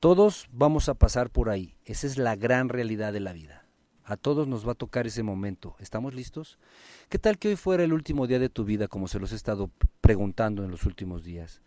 [0.00, 1.76] Todos vamos a pasar por ahí.
[1.84, 3.65] Esa es la gran realidad de la vida.
[4.08, 5.74] A todos nos va a tocar ese momento.
[5.80, 6.60] ¿Estamos listos?
[7.08, 9.34] ¿Qué tal que hoy fuera el último día de tu vida, como se los he
[9.34, 9.68] estado
[10.00, 11.60] preguntando en los últimos días?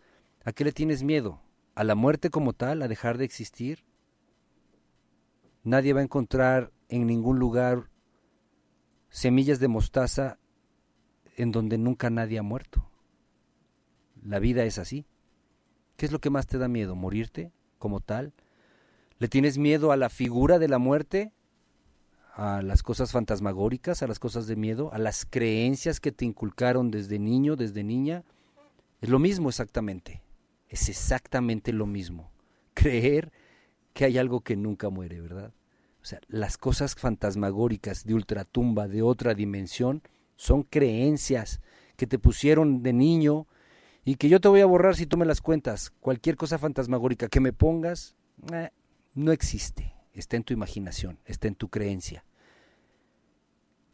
[0.46, 1.42] ¿A qué le tienes miedo?
[1.76, 2.82] ¿A la muerte como tal?
[2.82, 3.84] ¿A dejar de existir?
[5.66, 7.90] Nadie va a encontrar en ningún lugar
[9.10, 10.40] semillas de mostaza
[11.36, 12.90] en donde nunca nadie ha muerto.
[14.24, 15.06] La vida es así.
[15.98, 16.96] ¿Qué es lo que más te da miedo?
[16.96, 18.32] ¿Morirte como tal?
[19.18, 21.34] ¿Le tienes miedo a la figura de la muerte?
[22.40, 26.90] A las cosas fantasmagóricas, a las cosas de miedo, a las creencias que te inculcaron
[26.90, 28.24] desde niño, desde niña.
[29.02, 30.24] Es lo mismo exactamente.
[30.70, 32.32] Es exactamente lo mismo.
[32.74, 33.34] Creer
[33.94, 35.54] que hay algo que nunca muere, ¿verdad?
[36.02, 40.02] O sea, las cosas fantasmagóricas de ultratumba, de otra dimensión,
[40.38, 41.60] son creencias
[41.98, 43.48] que te pusieron de niño
[44.06, 45.92] y que yo te voy a borrar si tú me las cuentas.
[46.00, 48.16] Cualquier cosa fantasmagórica que me pongas,
[48.54, 48.70] eh,
[49.14, 49.94] no existe.
[50.14, 52.24] Está en tu imaginación, está en tu creencia.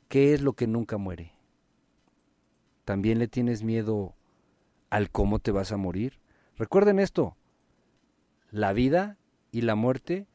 [0.07, 1.33] ¿Qué es lo que nunca muere?
[2.83, 4.15] ¿También le tienes miedo
[4.89, 6.19] al cómo te vas a morir?
[6.57, 7.35] Recuerden esto,
[8.51, 9.17] la vida
[9.51, 10.27] y la muerte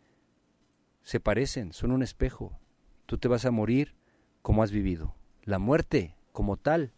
[1.02, 2.59] se parecen, son un espejo.
[3.06, 3.94] Tú te vas a morir
[4.42, 5.14] como has vivido.
[5.44, 6.92] La muerte, como tal,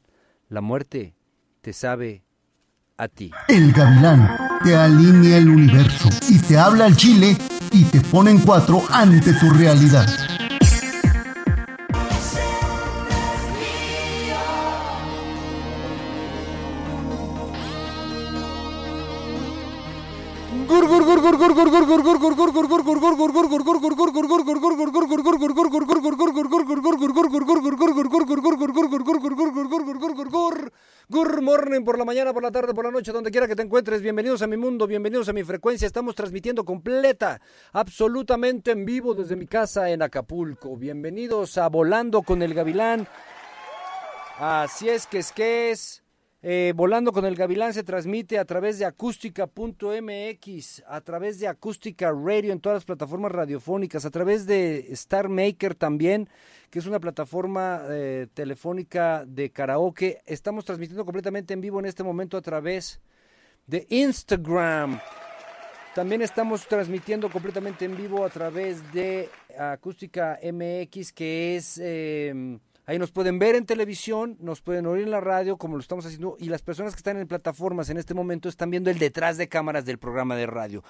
[0.49, 1.15] la muerte
[1.61, 2.25] te sabe
[2.97, 3.31] a ti.
[3.49, 7.37] El gavilán te alinea el universo y te habla al chile
[7.71, 10.07] y te pone en cuatro ante tu realidad.
[32.43, 34.03] La tarde, por la noche, donde quiera que te encuentres.
[34.03, 35.87] Bienvenidos a mi mundo, bienvenidos a mi frecuencia.
[35.87, 37.41] Estamos transmitiendo completa,
[37.73, 40.77] absolutamente en vivo desde mi casa en Acapulco.
[40.77, 43.07] Bienvenidos a Volando con el Gavilán.
[44.39, 46.02] Así es que es que es.
[46.45, 52.11] Eh, Volando con el Gavilán se transmite a través de acústica.mx, a través de Acústica
[52.11, 56.29] Radio en todas las plataformas radiofónicas, a través de Star Maker también,
[56.69, 60.21] que es una plataforma eh, telefónica de karaoke.
[60.27, 63.01] Estamos transmitiendo completamente en vivo en este momento a través
[63.69, 64.99] de Instagram.
[65.95, 71.79] También estamos transmitiendo completamente en vivo a través de Acústica MX, que es...
[71.81, 75.81] eh, Ahí nos pueden ver en televisión, nos pueden oír en la radio, como lo
[75.81, 78.99] estamos haciendo, y las personas que están en plataformas en este momento están viendo el
[78.99, 80.83] detrás de cámaras del programa de radio.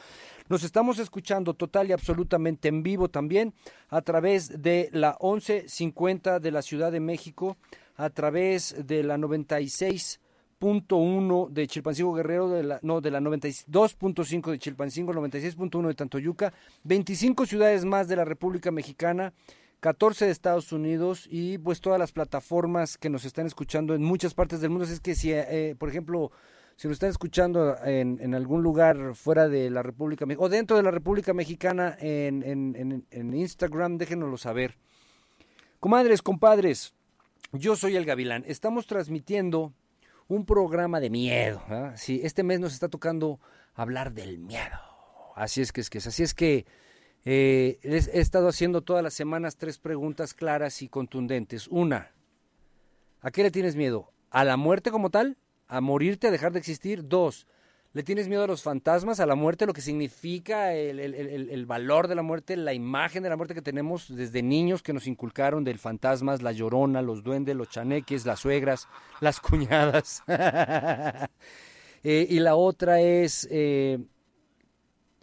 [0.48, 3.52] Nos estamos escuchando total y absolutamente en vivo también
[3.90, 7.58] a través de la 1150 de la Ciudad de México,
[7.96, 14.58] a través de la 96.1 de Chilpancingo Guerrero, de la, no, de la 92.5 de
[14.58, 19.34] Chilpancingo, 96.1 de Tantoyuca, 25 ciudades más de la República Mexicana,
[19.82, 24.32] 14 de Estados Unidos y pues todas las plataformas que nos están escuchando en muchas
[24.32, 24.84] partes del mundo.
[24.84, 26.30] Así es que si, eh, por ejemplo,
[26.76, 30.92] si nos están escuchando en, algún lugar fuera de la República o dentro de la
[30.92, 34.78] República Mexicana en Instagram, déjenoslo saber.
[35.80, 36.94] Comadres, compadres,
[37.50, 38.44] yo soy el Gavilán.
[38.46, 39.74] Estamos transmitiendo
[40.28, 41.60] un programa de miedo.
[41.68, 41.90] ¿eh?
[41.96, 43.40] Sí, este mes nos está tocando
[43.74, 44.78] hablar del miedo.
[45.34, 46.06] Así es que es que es.
[46.06, 46.66] Así es que
[47.24, 51.68] eh, he, estado haciendo todas las semanas tres preguntas claras y contundentes.
[51.68, 52.10] Una,
[53.20, 54.10] ¿a qué le tienes miedo?
[54.30, 55.36] ¿A la muerte como tal?
[55.68, 57.06] ¿A morirte, a dejar de existir?
[57.06, 57.46] Dos,
[57.92, 62.16] ¿le tienes miedo a los fantasmas, a la muerte, lo que significa el, valor de
[62.16, 65.78] la muerte, la imagen de la muerte que tenemos desde niños que nos inculcaron del
[65.78, 68.88] fantasmas, la llorona, los duendes, los chaneques, las suegras,
[69.20, 70.24] las cuñadas?
[72.02, 73.98] eh, y la otra es, eh,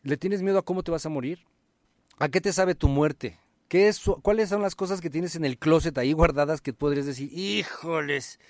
[0.04, 1.49] ¿le tienes miedo a cómo te vas a morir?
[2.22, 3.40] ¿A qué te sabe tu muerte?
[3.70, 7.06] ¿Qué es, ¿Cuáles son las cosas que tienes en el closet ahí guardadas que podrías
[7.06, 8.42] decir, híjoles,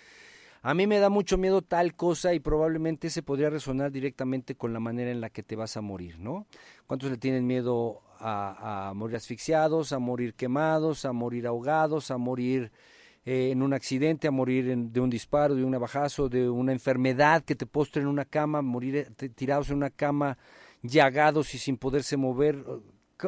[0.64, 4.74] a mí me da mucho miedo tal cosa y probablemente se podría resonar directamente con
[4.74, 6.48] la manera en la que te vas a morir, ¿no?
[6.88, 12.72] ¿Cuántos le tienen miedo a, morir asfixiados, a morir quemados, a morir ahogados, a morir
[13.24, 16.72] eh, en un accidente, a morir en, de un disparo, de un abajazo, de una
[16.72, 20.40] enfermedad que te postre en una cama, morir tirados en una cama
[20.82, 22.66] llagados y sin poderse mover?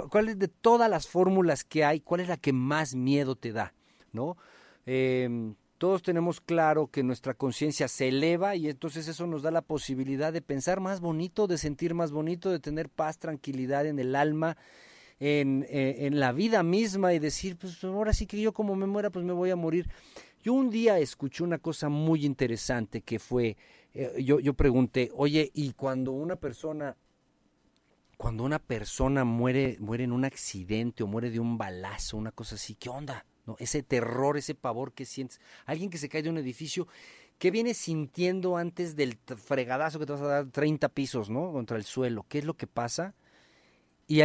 [0.10, 3.51] Cuál es de todas las fórmulas que hay, cuál es la que más miedo te
[3.51, 3.73] da,
[4.12, 4.38] ¿no?
[4.86, 9.63] Eh, todos tenemos claro que nuestra conciencia se eleva y entonces eso nos da la
[9.63, 14.15] posibilidad de pensar más bonito, de sentir más bonito, de tener paz, tranquilidad en el
[14.15, 14.58] alma,
[15.19, 19.10] en, en la vida misma y decir, pues ahora sí que yo como me muera,
[19.10, 19.88] pues me voy a morir.
[20.43, 23.58] Yo un día escuché una cosa muy interesante que fue,
[23.93, 26.97] eh, yo, yo pregunté, oye, ¿y cuando una persona
[28.22, 32.54] cuando una persona muere, muere en un accidente o muere de un balazo, una cosa
[32.54, 33.26] así, ¿qué onda?
[33.48, 33.56] ¿No?
[33.58, 35.42] Ese terror, ese pavor que sientes.
[35.66, 36.88] Alguien que se cae de un edificio,
[37.40, 41.52] ¿qué vienes sintiendo antes del fregadazo que te vas a dar 30 pisos, ¿no?
[41.52, 42.28] Contra el suelo.
[42.30, 43.16] ¿Qué es lo que pasa?
[44.08, 44.22] Y,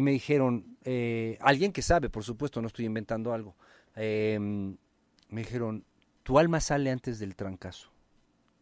[0.00, 3.54] me dijeron, eh, alguien que sabe, por supuesto, no estoy inventando algo,
[3.96, 5.84] eh, me dijeron,
[6.22, 7.90] tu alma sale antes del trancazo.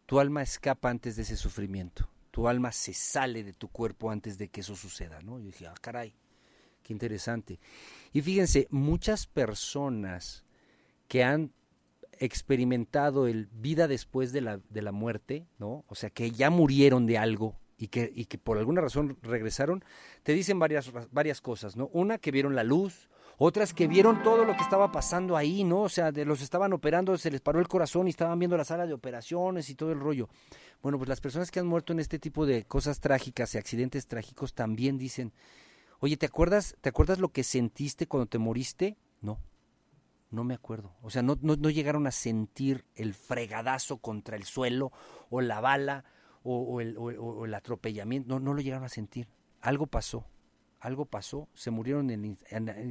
[0.05, 4.37] Tu alma escapa antes de ese sufrimiento tu alma se sale de tu cuerpo antes
[4.37, 5.39] de que eso suceda, ¿no?
[5.39, 6.13] Yo dije, ah, caray,
[6.83, 7.61] qué interesante.
[8.11, 10.43] Y fíjense, muchas personas
[11.07, 11.53] que han
[12.19, 15.85] experimentado el vida después de la, de la muerte, ¿no?
[15.87, 19.85] O sea, que ya murieron de algo y que, y que por alguna razón regresaron,
[20.23, 21.87] te dicen varias, varias cosas, ¿no?
[21.93, 25.81] Una, que vieron la luz, otras que vieron todo lo que estaba pasando ahí, ¿no?
[25.81, 28.63] O sea, de los estaban operando, se les paró el corazón y estaban viendo la
[28.63, 30.29] sala de operaciones y todo el rollo.
[30.81, 34.07] Bueno, pues las personas que han muerto en este tipo de cosas trágicas y accidentes
[34.07, 35.33] trágicos también dicen,
[35.99, 38.97] oye, ¿te acuerdas, ¿te acuerdas lo que sentiste cuando te moriste?
[39.21, 39.39] No,
[40.31, 40.95] no me acuerdo.
[41.01, 44.91] O sea, no, no, no llegaron a sentir el fregadazo contra el suelo
[45.29, 46.05] o la bala
[46.47, 49.27] o, el, o el atropellamiento, no, no lo llegaron a sentir.
[49.61, 50.27] Algo pasó
[50.85, 52.25] algo pasó, se murieron en,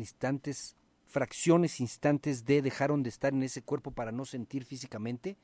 [0.00, 0.76] instantes,
[1.06, 5.36] fracciones, instantes de dejaron de estar en ese cuerpo para no sentir físicamente.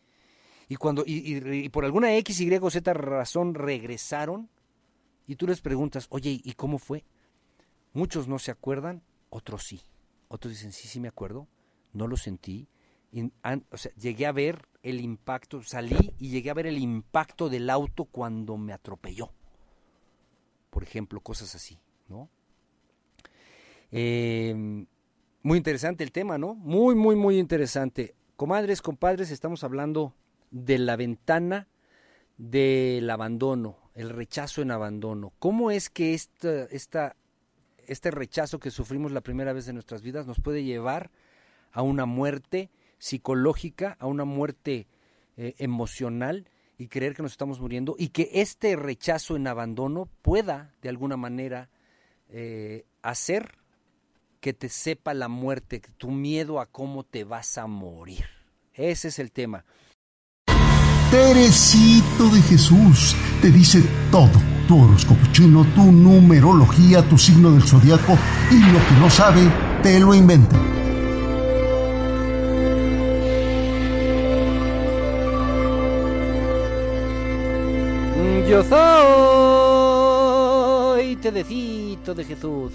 [0.68, 4.50] Y cuando, y, y, por alguna X, Y o Z razón regresaron,
[5.28, 7.04] y tú les preguntas, oye, ¿y cómo fue?
[7.92, 9.80] Muchos no se acuerdan, otros sí.
[10.26, 11.46] Otros dicen, sí, sí me acuerdo,
[11.92, 12.66] no lo sentí.
[13.70, 17.70] O sea, llegué a ver el impacto, salí y llegué a ver el impacto del
[17.70, 19.30] auto cuando me atropelló.
[20.70, 21.78] Por ejemplo, cosas así.
[22.10, 22.28] ¿no?
[23.92, 24.84] Eh,
[25.42, 26.54] muy interesante el tema, ¿no?
[26.54, 28.14] Muy, muy, muy interesante.
[28.36, 30.14] Comadres, compadres, estamos hablando
[30.50, 31.68] de la ventana
[32.36, 35.32] del abandono, el rechazo en abandono.
[35.38, 37.16] ¿Cómo es que esta, esta,
[37.86, 41.10] este rechazo que sufrimos la primera vez en nuestras vidas nos puede llevar
[41.72, 44.86] a una muerte psicológica, a una muerte
[45.36, 50.74] eh, emocional y creer que nos estamos muriendo y que este rechazo en abandono pueda
[50.82, 51.68] de alguna manera
[52.28, 53.59] eh, hacer
[54.40, 58.24] que te sepa la muerte, tu miedo a cómo te vas a morir.
[58.74, 59.64] Ese es el tema.
[61.10, 64.40] Teresito de Jesús te dice todo.
[64.66, 68.16] Tu horóscopo chino, tu numerología, tu signo del zodiaco
[68.50, 69.42] y lo que no sabe,
[69.82, 70.56] te lo inventa.
[78.48, 78.64] Yo
[80.94, 82.72] soy Tedecito de Jesús.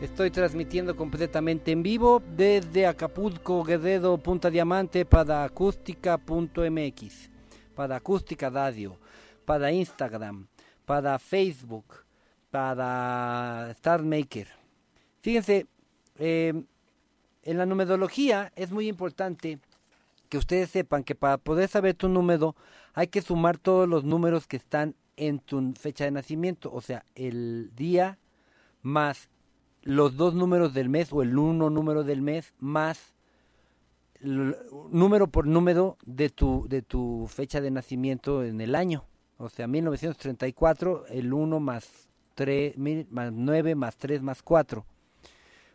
[0.00, 7.30] Estoy transmitiendo completamente en vivo desde Acapulco, Guerrero, Punta Diamante, para acústica.mx,
[7.74, 8.98] para acústica radio,
[9.46, 10.48] para Instagram,
[10.84, 11.86] para Facebook,
[12.50, 14.48] para Star Maker.
[15.22, 15.66] Fíjense,
[16.18, 16.52] eh,
[17.42, 19.60] en la numerología es muy importante
[20.28, 22.54] que ustedes sepan que para poder saber tu número
[22.92, 27.06] hay que sumar todos los números que están en tu fecha de nacimiento, o sea,
[27.14, 28.18] el día
[28.82, 29.30] más
[29.86, 33.14] los dos números del mes o el uno número del mes más
[34.20, 39.04] número por número de tu de tu fecha de nacimiento en el año.
[39.38, 42.74] O sea, 1934, el 1 más 3,
[43.10, 44.84] más 9 más 3 más 4.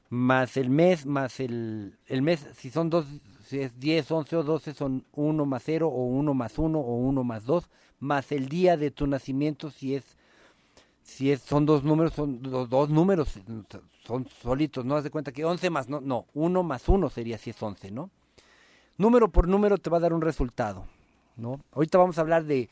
[0.09, 3.05] Más el mes, más el, el mes, si son dos,
[3.45, 6.95] si es 10, 11 o 12, son 1 más 0 o 1 más 1 o
[6.97, 10.17] 1 más 2, más el día de tu nacimiento, si es
[11.03, 13.39] si es, son dos números, son dos números,
[14.05, 17.37] son solitos, no haz de cuenta que 11 más, no, no, 1 más 1 sería
[17.37, 18.09] si es 11, ¿no?
[18.97, 20.85] Número por número te va a dar un resultado,
[21.35, 21.59] ¿no?
[21.71, 22.69] Ahorita vamos a hablar de,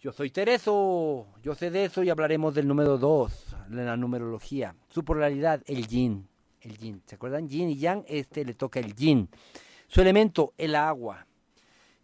[0.00, 4.74] yo soy Tereso, yo sé de eso y hablaremos del número 2, de la numerología,
[4.88, 6.28] su polaridad, el yin,
[6.60, 7.48] el yin, ¿se acuerdan?
[7.48, 9.28] Yin y yang, este le toca el yin,
[9.88, 11.26] su elemento, el agua,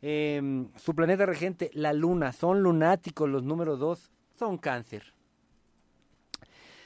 [0.01, 5.13] eh, su planeta regente, la luna, son lunáticos los números 2, son cáncer.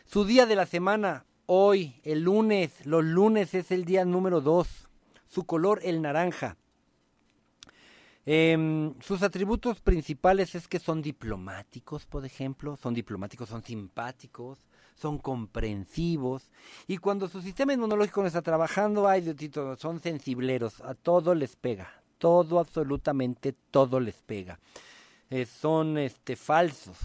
[0.04, 4.68] Su día de la semana, hoy, el lunes, los lunes es el día número 2.
[5.28, 6.56] Su color, el naranja.
[8.28, 14.58] Em, sus atributos principales es que son diplomáticos, por ejemplo, son diplomáticos, son simpáticos,
[14.96, 16.50] son comprensivos
[16.88, 21.54] y cuando su sistema inmunológico no está trabajando, ay Diosito, son sensibleros, a todo les
[21.54, 24.58] pega, todo, absolutamente todo les pega.
[25.30, 26.96] Eh, son este falsos,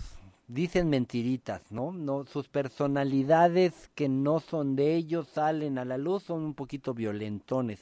[0.54, 1.94] dicen mentiritas, ¿no?
[1.94, 6.94] No, sus personalidades que no son de ellos salen a la luz, son un poquito
[6.94, 7.80] violentones,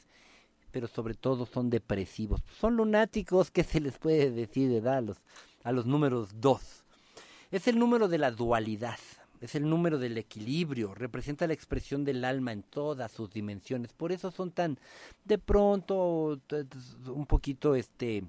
[0.71, 2.41] pero sobre todo son depresivos.
[2.59, 5.17] Son lunáticos, ¿qué se les puede decir de a los,
[5.63, 6.83] a los números dos?
[7.51, 8.99] Es el número de la dualidad,
[9.41, 13.93] es el número del equilibrio, representa la expresión del alma en todas sus dimensiones.
[13.93, 14.77] Por eso son tan,
[15.25, 16.39] de pronto,
[17.07, 18.23] un poquito, este,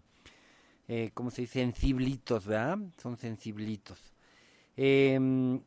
[0.89, 1.61] eh, ¿cómo se dice?
[1.61, 2.79] Sensiblitos, ¿verdad?
[2.97, 4.10] Son sensiblitos.
[4.77, 5.61] Em,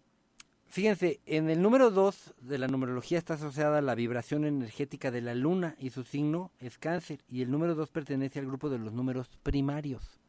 [0.68, 5.36] fíjense, en el número 2 de la numerología está asociada la vibración energética de la
[5.36, 7.20] luna y su signo es cáncer.
[7.30, 10.20] Y el número 2 pertenece al grupo de los números primarios,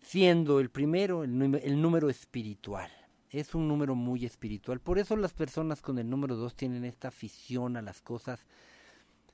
[0.00, 2.90] siendo el primero el, número- el número espiritual.
[3.30, 4.80] Es un número muy espiritual.
[4.80, 8.40] Por eso las personas con el número 2 tienen esta afición a las cosas.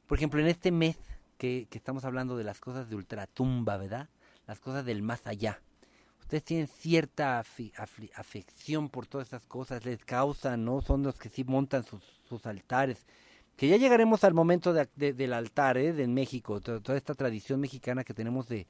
[0.06, 0.96] Por ejemplo, en este mes
[1.38, 4.08] que, que estamos hablando de las cosas de ultratumba, ¿verdad?
[4.46, 5.60] Las cosas del más allá
[6.32, 10.80] ustedes tienen cierta afi- afección por todas esas cosas, les causan, ¿no?
[10.80, 13.04] Son los que sí montan sus, altares.
[13.54, 15.92] Que ya llegaremos al momento de- de- del altar, ¿eh?
[15.92, 18.66] De México, to- toda esta tradición mexicana que tenemos de,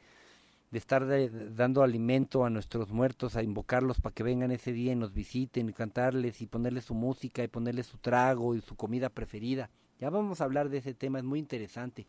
[0.73, 4.91] de estar de- dando alimento a nuestros muertos, a invocarlos para que vengan ese día
[4.91, 8.75] y nos visiten, y cantarles y ponerles su música y ponerles su trago y su
[8.75, 9.71] comida preferida.
[10.01, 12.09] Ya vamos a hablar de ese tema, es muy interesante.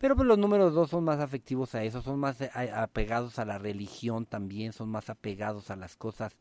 [0.00, 3.44] Pero pues los números dos son más afectivos a eso, son más eh, apegados a
[3.44, 6.32] la religión también, son más apegados a las cosas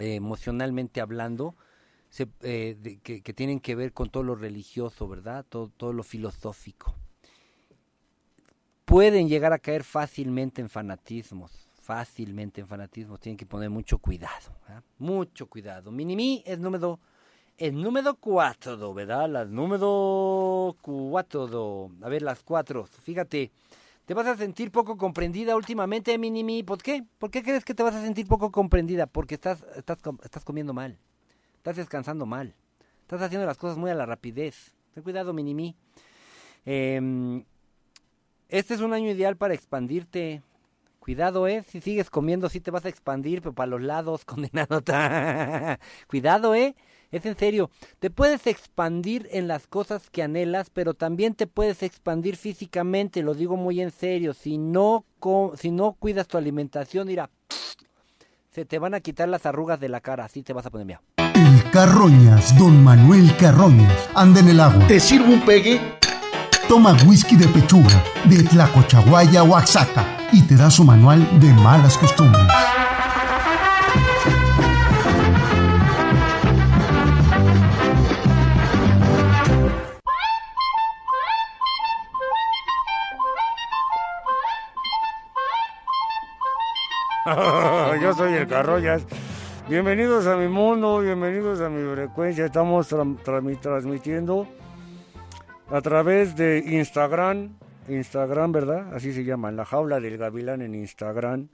[0.00, 1.54] eh, emocionalmente hablando,
[2.40, 5.46] eh, que, tienen que ver con todo lo religioso, ¿verdad?
[5.48, 6.96] Todo, todo lo filosófico.
[8.84, 14.50] Pueden llegar a caer fácilmente en fanatismos, fácilmente en fanatismos, tienen que poner mucho cuidado,
[14.98, 15.92] mucho cuidado.
[15.92, 16.98] Minimi es número
[17.58, 19.28] el número 4, ¿verdad?
[19.28, 21.90] Las número 4.
[22.02, 22.84] A ver, las 4.
[22.84, 23.52] Fíjate,
[24.06, 26.62] te vas a sentir poco comprendida últimamente, Minimi.
[26.62, 27.04] ¿Por qué?
[27.18, 29.06] ¿Por qué crees que te vas a sentir poco comprendida?
[29.06, 30.98] Porque estás, estás, estás comiendo mal.
[31.56, 32.54] Estás descansando mal.
[33.02, 34.74] Estás haciendo las cosas muy a la rapidez.
[34.92, 35.76] Ten cuidado, Minimi.
[36.64, 37.44] Em,
[38.48, 40.42] este es un año ideal para expandirte.
[40.98, 41.62] Cuidado, eh.
[41.68, 44.82] Si sigues comiendo, sí te vas a expandir, pero para los lados, condenado.
[46.08, 46.74] Cuidado, eh.
[47.14, 47.70] Es en serio.
[48.00, 53.22] Te puedes expandir en las cosas que anhelas, pero también te puedes expandir físicamente.
[53.22, 54.34] Lo digo muy en serio.
[54.34, 55.04] Si no,
[55.56, 57.30] si no cuidas tu alimentación, mira,
[58.50, 60.24] se te van a quitar las arrugas de la cara.
[60.24, 61.02] Así te vas a poner mira.
[61.18, 64.84] El Carroñas, don Manuel Carroñas, anda en el agua.
[64.88, 65.80] ¿Te sirvo un pegue?
[66.68, 72.48] Toma whisky de pechuga, de Tlacochahuaya, Oaxaca, y te da su manual de malas costumbres.
[88.16, 89.04] Soy el Carroñas.
[89.68, 92.46] Bienvenidos a mi mundo, bienvenidos a mi frecuencia.
[92.46, 94.46] Estamos tra- tra- transmitiendo
[95.70, 97.56] a través de Instagram,
[97.88, 98.94] Instagram, ¿verdad?
[98.94, 101.48] Así se llama, la jaula del gavilán en Instagram.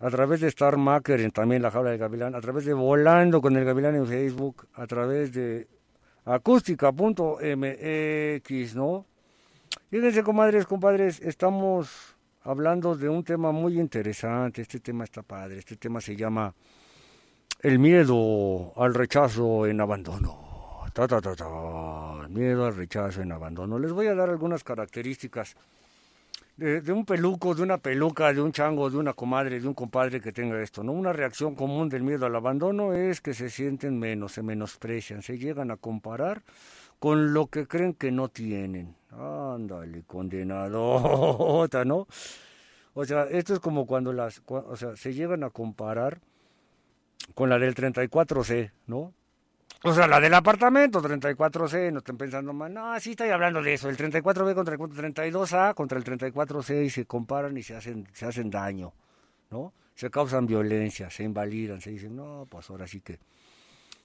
[0.00, 2.34] A través de Star Maker, en también la jaula del gavilán.
[2.34, 4.66] A través de Volando con el gavilán en Facebook.
[4.74, 5.68] A través de
[6.24, 9.04] acústica.mx, ¿no?
[9.90, 12.09] Fíjense, comadres, compadres, estamos
[12.50, 14.62] hablando de un tema muy interesante.
[14.62, 15.58] Este tema está padre.
[15.58, 16.52] Este tema se llama
[17.60, 20.84] el miedo al rechazo en abandono.
[20.92, 22.28] Ta, ta, ta, ta.
[22.28, 23.78] Miedo al rechazo en abandono.
[23.78, 25.54] Les voy a dar algunas características
[26.56, 29.74] de, de un peluco, de una peluca, de un chango, de una comadre, de un
[29.74, 30.82] compadre que tenga esto.
[30.82, 30.92] ¿no?
[30.92, 35.38] Una reacción común del miedo al abandono es que se sienten menos, se menosprecian, se
[35.38, 36.42] llegan a comparar
[37.00, 38.94] con lo que creen que no tienen.
[39.10, 42.06] Ándale, condenado, ¿no?
[42.94, 46.20] O sea, esto es como cuando las, o sea, se llegan a comparar
[47.34, 49.12] con la del 34C, ¿no?
[49.82, 53.74] O sea, la del apartamento 34C, no estén pensando mal, no, sí estoy hablando de
[53.74, 54.80] eso, el 34B contra el
[55.14, 58.92] 32A contra el 34C y se comparan y se hacen, se hacen daño,
[59.50, 59.72] ¿no?
[59.94, 63.18] Se causan violencia, se invalidan, se dicen, no, pues ahora sí que...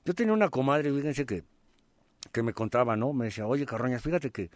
[0.06, 1.44] Yo tenía una comadre, fíjense que,
[2.32, 3.14] que me contaba, ¿no?
[3.14, 4.50] Me decía, oye, Carroñas, fíjate que,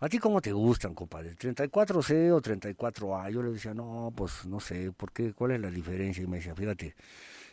[0.00, 1.36] ¿a ti cómo te gustan, compadre?
[1.36, 3.30] ¿34C o 34A?
[3.30, 5.32] Yo le decía, no, pues no sé, ¿por qué?
[5.32, 6.22] ¿Cuál es la diferencia?
[6.22, 6.94] Y me decía, fíjate,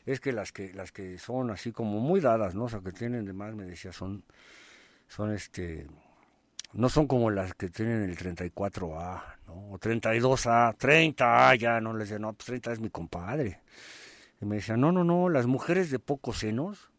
[0.06, 2.66] es que las que las que son así como muy dadas, ¿no?
[2.66, 4.24] O sea, que tienen de más, me decía, son,
[5.08, 5.88] son este,
[6.74, 9.72] no son como las que tienen el 34A, ¿no?
[9.72, 13.62] O 32A, 30A, ya, no les decía, no, pues 30 es mi compadre.
[14.42, 16.91] Y me decía, no, no, no, las mujeres de pocos senos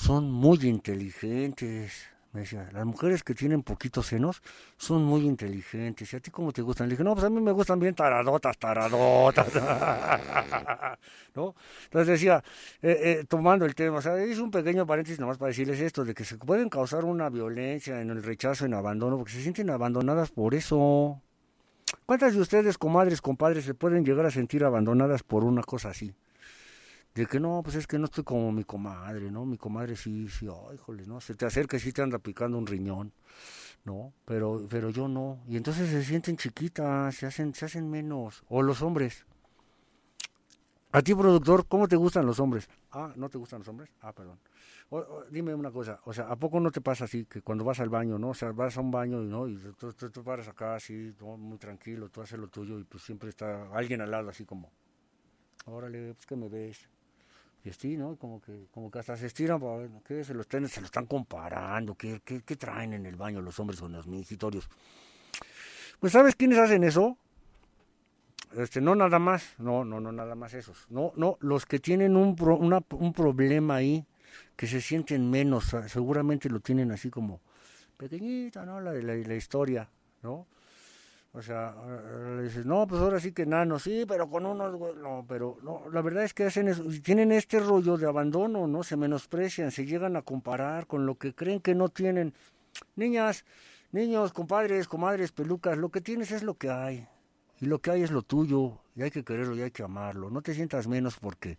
[0.00, 2.08] son muy inteligentes.
[2.32, 4.40] Me decía, las mujeres que tienen poquitos senos
[4.78, 6.10] son muy inteligentes.
[6.12, 6.88] ¿Y a ti cómo te gustan?
[6.88, 9.52] Le dije, no, pues a mí me gustan bien taradotas, taradotas.
[11.34, 11.54] ¿No?
[11.84, 12.42] Entonces decía,
[12.80, 16.04] eh, eh, tomando el tema, o sea, hice un pequeño paréntesis nomás para decirles esto,
[16.04, 19.68] de que se pueden causar una violencia en el rechazo, en abandono, porque se sienten
[19.68, 21.20] abandonadas por eso.
[22.06, 26.14] ¿Cuántas de ustedes, comadres, compadres, se pueden llegar a sentir abandonadas por una cosa así?
[27.14, 29.44] De que no, pues es que no estoy como mi comadre, ¿no?
[29.44, 31.20] Mi comadre sí, sí, ay, híjole, ¿no?
[31.20, 33.12] Se te acerca y sí te anda picando un riñón,
[33.84, 34.12] ¿no?
[34.24, 35.40] Pero, pero yo no.
[35.48, 38.44] Y entonces se sienten chiquitas, se hacen, se hacen menos.
[38.48, 39.26] O los hombres.
[40.92, 42.68] A ti, productor, ¿cómo te gustan los hombres?
[42.92, 43.90] Ah, ¿no te gustan los hombres?
[44.00, 44.38] Ah, perdón.
[45.30, 47.88] Dime una cosa, o sea, ¿a poco no te pasa así que cuando vas al
[47.88, 48.30] baño, no?
[48.30, 51.14] O sea, vas a un baño y no, y tú, tú, tú paras acá así,
[51.38, 54.68] muy tranquilo, tú haces lo tuyo y pues siempre está alguien al lado así como,
[55.66, 56.88] órale, pues que me ves.
[57.64, 58.16] Y así, ¿no?
[58.16, 60.24] Como que, como que hasta se estiran para ver, ¿qué?
[60.24, 63.58] Se lo están, se lo están comparando, ¿qué, qué, qué traen en el baño los
[63.60, 64.68] hombres con los mingitorios?
[65.98, 67.18] Pues ¿sabes quiénes hacen eso?
[68.56, 70.86] Este, no nada más, no, no, no nada más esos.
[70.90, 74.04] No, no, los que tienen un, pro- una- un problema ahí,
[74.56, 77.40] que se sienten menos, seguramente lo tienen así como
[77.96, 78.80] pequeñita, ¿no?
[78.80, 79.88] La, la, la historia,
[80.22, 80.46] ¿no?
[81.32, 84.74] O sea, ah, le dices, no, pues ahora sí que nano, sí, pero con unos,
[84.74, 88.66] güey", no, pero no, la verdad es que hacen eso, tienen este rollo de abandono,
[88.66, 88.82] ¿no?
[88.82, 92.34] Se menosprecian, se llegan a comparar con lo que creen que no tienen.
[92.96, 93.44] Niñas,
[93.92, 97.06] niños, compadres, comadres, pelucas, lo que tienes es lo que hay.
[97.60, 100.30] Y lo que hay es lo tuyo, y hay que quererlo y hay que amarlo.
[100.30, 101.58] No te sientas menos porque...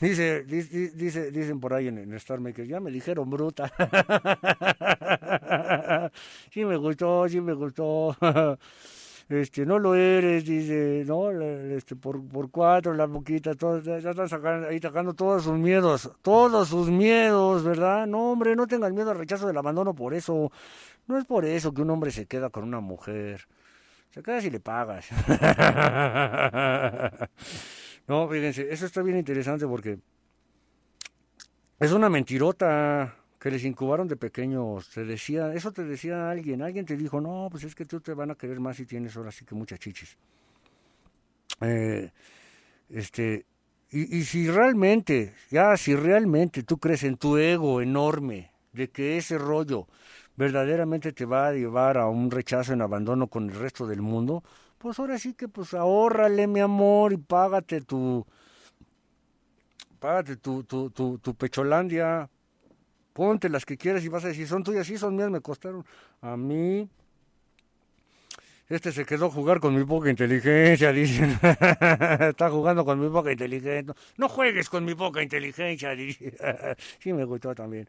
[0.00, 3.70] Dice, di- di- dice, dicen por ahí en, en Star Maker, ya me dijeron bruta.
[6.50, 8.16] sí me gustó, sí me gustó.
[9.28, 14.10] Este, no lo eres, dice, no, este, por, por cuatro, la boquita, todos, ya ya
[14.10, 18.06] están sacando, ahí sacando todos sus miedos, todos sus miedos, ¿verdad?
[18.06, 20.52] No, hombre, no tengas miedo al rechazo del abandono por eso.
[21.06, 23.46] No es por eso que un hombre se queda con una mujer.
[24.10, 25.06] Se queda si le pagas.
[28.08, 29.98] no, fíjense, eso está bien interesante porque
[31.78, 34.88] Es una mentirota que les incubaron de pequeños.
[34.90, 36.62] Te decía, eso te decía alguien.
[36.62, 39.16] Alguien te dijo, no, pues es que tú te van a querer más si tienes
[39.16, 40.16] ahora sí que muchas chichis.
[41.60, 42.10] Eh,
[42.88, 43.46] este,
[43.90, 49.16] y, y si realmente, ya si realmente tú crees en tu ego enorme, de que
[49.16, 49.86] ese rollo
[50.36, 54.42] verdaderamente te va a llevar a un rechazo en abandono con el resto del mundo,
[54.82, 58.26] pues ahora sí que pues ahórrale mi amor y págate tu
[60.00, 62.28] págate tu, tu, tu, tu pecholandia,
[63.12, 65.84] ponte las que quieras y vas a decir, son tuyas, sí, son mías, me costaron
[66.20, 66.90] a mí.
[68.68, 71.38] Este se quedó a jugar con mi poca inteligencia, dicen.
[71.40, 73.94] Está jugando con mi poca inteligencia.
[74.16, 76.34] No juegues con mi poca inteligencia, dice.
[76.98, 77.86] sí, me gustó también.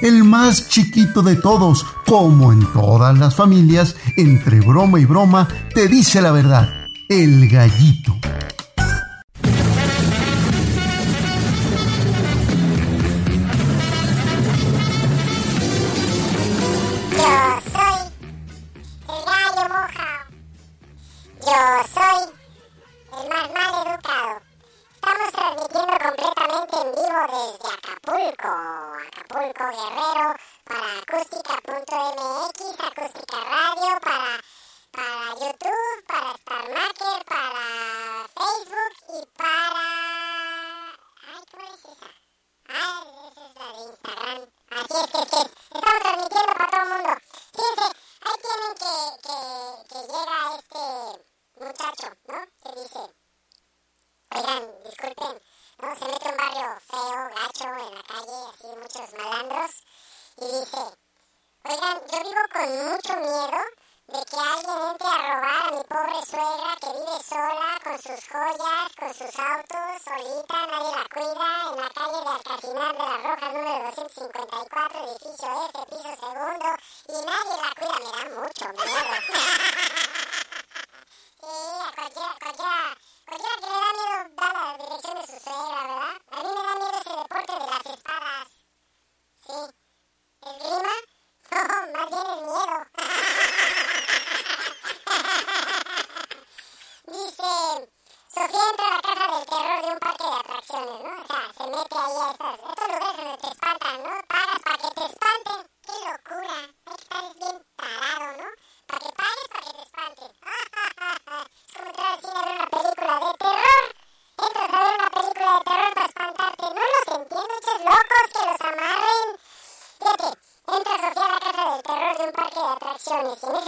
[0.00, 5.88] El más chiquito de todos, como en todas las familias, entre broma y broma, te
[5.88, 8.16] dice la verdad, el gallito.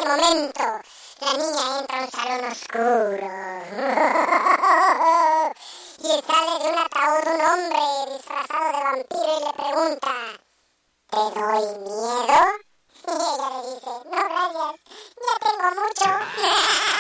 [0.07, 0.63] Momento
[1.21, 3.31] la niña entra a un salón oscuro.
[6.01, 10.13] y sale de un ataúd un hombre disfrazado de vampiro y le pregunta,
[11.11, 12.41] ¿te doy miedo?
[13.07, 14.75] Y ella le dice, no gracias,
[15.21, 16.09] ya tengo mucho.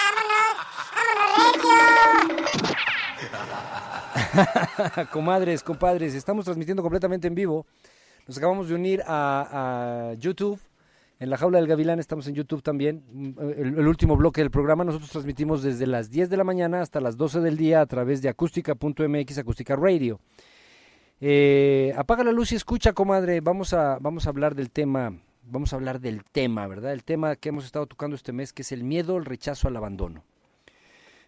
[0.05, 0.55] ¡Vámonos!
[0.95, 1.31] ¡Vámonos,
[4.35, 5.09] recio!
[5.11, 7.67] Comadres, compadres, estamos transmitiendo completamente en vivo.
[8.27, 10.61] Nos acabamos de unir a YouTube.
[11.25, 13.03] En la jaula del Gavilán estamos en YouTube también.
[13.11, 16.83] Mm, El, el último bloque del programa nosotros transmitimos desde las 10 de la mañana
[16.83, 20.21] hasta las 12 del día a través de acústica.mx, acústica radio.
[21.23, 23.41] Eh, apaga la luz y escucha, comadre.
[23.41, 26.93] Vamos a, vamos a hablar del tema, vamos a hablar del tema, ¿verdad?
[26.93, 29.79] El tema que hemos estado tocando este mes, que es el miedo, el rechazo al
[29.79, 30.25] abandono.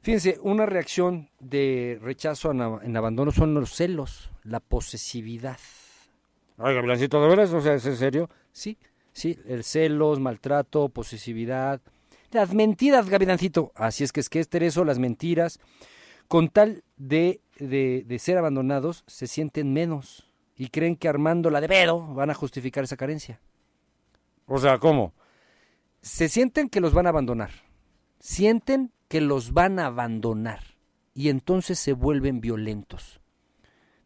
[0.03, 5.57] Fíjense, una reacción de rechazo en abandono son los celos, la posesividad.
[6.59, 7.51] Ay, Gavilancito, ¿de veras?
[7.55, 8.29] O sea, ¿es en serio?
[8.53, 8.77] Sí,
[9.17, 11.81] sí, el celos, maltrato, posesividad,
[12.31, 13.73] las mentiras, Gavilancito.
[13.75, 15.59] Así es que es que es Tereso, las mentiras,
[16.29, 21.69] con tal de, de, de ser abandonados, se sienten menos y creen que armándola de
[21.69, 23.41] pedo van a justificar esa carencia.
[24.47, 25.15] O sea, ¿cómo?
[26.03, 27.51] Se sienten que los van a abandonar,
[28.21, 30.77] sienten que los van a abandonar
[31.15, 33.21] y entonces se vuelven violentos.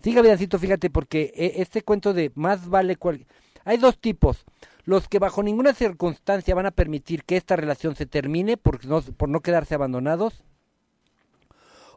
[0.02, 3.26] Sí, Gavilancito, fíjate, porque eh, este cuento de más vale cual...
[3.64, 4.44] Hay dos tipos.
[4.90, 9.00] Los que bajo ninguna circunstancia van a permitir que esta relación se termine por no,
[9.02, 10.42] por no quedarse abandonados.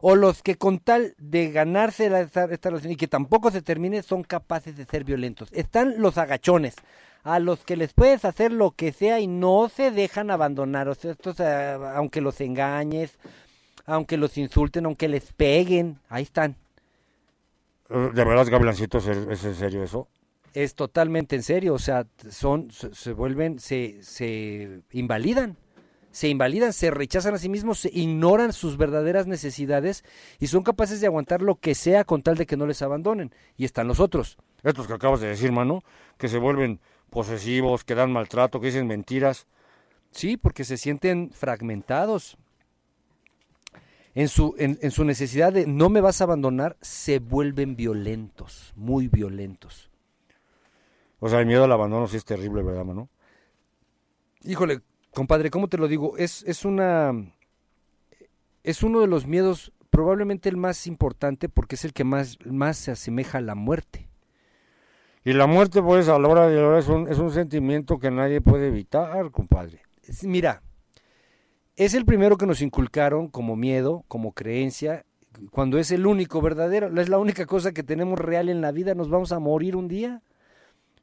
[0.00, 4.04] O los que con tal de ganarse la- esta, relación y que tampoco se termine
[4.04, 5.48] son capaces de ser violentos.
[5.50, 6.76] Están los agachones,
[7.24, 10.88] a los que les puedes hacer lo que sea y no se dejan abandonar.
[10.88, 13.18] O sea, estos, aunque los engañes,
[13.86, 16.54] aunque los insulten, aunque les peguen, ahí están.
[17.88, 20.06] ¿De veras, Gavilancito, es, es en serio eso?
[20.54, 25.56] Es totalmente en serio, o sea, son, se, vuelven, se, se invalidan,
[26.12, 30.04] se invalidan, se rechazan a sí mismos, se ignoran sus verdaderas necesidades
[30.38, 33.34] y son capaces de aguantar lo que sea con tal de que no les abandonen.
[33.56, 34.38] Y están los otros.
[34.62, 35.82] Estos que acabas de decir, mano,
[36.18, 36.78] que se vuelven
[37.10, 39.48] posesivos, que dan maltrato, que dicen mentiras.
[40.12, 42.38] Sí, porque se sienten fragmentados.
[44.14, 48.72] En su, en, en su necesidad de no me vas a abandonar, se vuelven violentos,
[48.76, 49.90] muy violentos.
[51.24, 53.08] O sea, el miedo al abandono sí es terrible, ¿verdad, mano?
[54.42, 56.18] Híjole, compadre, ¿cómo te lo digo?
[56.18, 57.14] Es, es una.
[58.62, 62.76] Es uno de los miedos, probablemente el más importante, porque es el que más, más
[62.76, 64.06] se asemeja a la muerte.
[65.24, 67.98] Y la muerte, pues, a la hora de la hora es un, es un sentimiento
[67.98, 69.80] que nadie puede evitar, compadre.
[70.24, 70.60] Mira,
[71.76, 75.06] es el primero que nos inculcaron como miedo, como creencia,
[75.50, 78.94] cuando es el único verdadero, es la única cosa que tenemos real en la vida,
[78.94, 80.20] nos vamos a morir un día.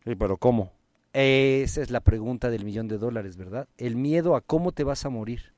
[0.04, 0.72] Pero ¿cómo?
[1.14, 3.68] Esa es la pregunta del millón de dólares, ¿verdad?
[3.78, 5.54] El miedo a cómo te vas a morir.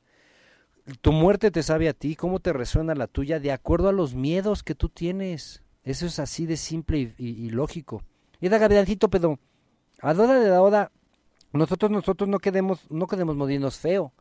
[1.01, 4.15] Tu muerte te sabe a ti, cómo te resuena la tuya, de acuerdo a los
[4.15, 5.63] miedos que tú tienes.
[5.83, 8.03] Eso es así de simple y, y- y lógico.
[8.41, 8.59] Y da
[9.09, 9.39] pero
[10.01, 10.91] a la de la hora,
[11.53, 14.13] nosotros, nosotros no queremos, no queremos morirnos feo.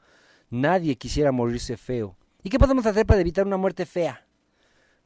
[0.51, 2.17] Nadie quisiera morirse feo.
[2.45, 4.27] ¿Y qué podemos hacer para evitar una muerte fea?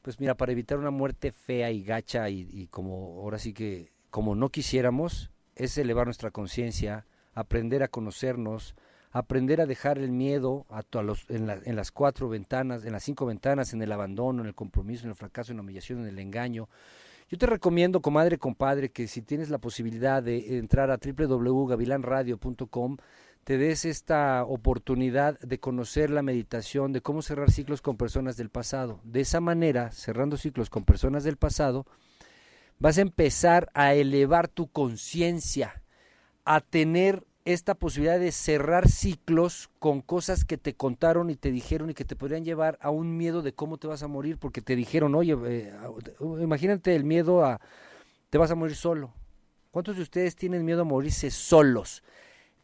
[0.01, 3.91] Pues mira, para evitar una muerte fea y gacha y, y como ahora sí que
[4.09, 8.75] como no quisiéramos, es elevar nuestra conciencia, aprender a conocernos,
[9.11, 13.25] aprender a dejar el miedo a, los, en, en las cuatro ventanas, en las cinco
[13.25, 16.19] ventanas, en el abandono, en el compromiso, en el fracaso, en la humillación, en el
[16.19, 16.69] engaño.
[17.29, 22.97] Yo te recomiendo, comadre, compadre, que si tienes la posibilidad de entrar a www.gavilanradio.com,
[23.43, 28.49] te des esta oportunidad de conocer la meditación, de cómo cerrar ciclos con personas del
[28.49, 29.01] pasado.
[29.03, 31.85] De esa manera, cerrando ciclos con personas del pasado,
[32.79, 35.81] vas a empezar a elevar tu conciencia,
[36.45, 41.89] a tener esta posibilidad de cerrar ciclos con cosas que te contaron y te dijeron
[41.89, 44.61] y que te podrían llevar a un miedo de cómo te vas a morir, porque
[44.61, 45.73] te dijeron, oye, eh,
[46.41, 47.61] imagínate el miedo a,
[48.29, 49.13] te vas a morir solo.
[49.71, 52.03] ¿Cuántos de ustedes tienen miedo a morirse solos,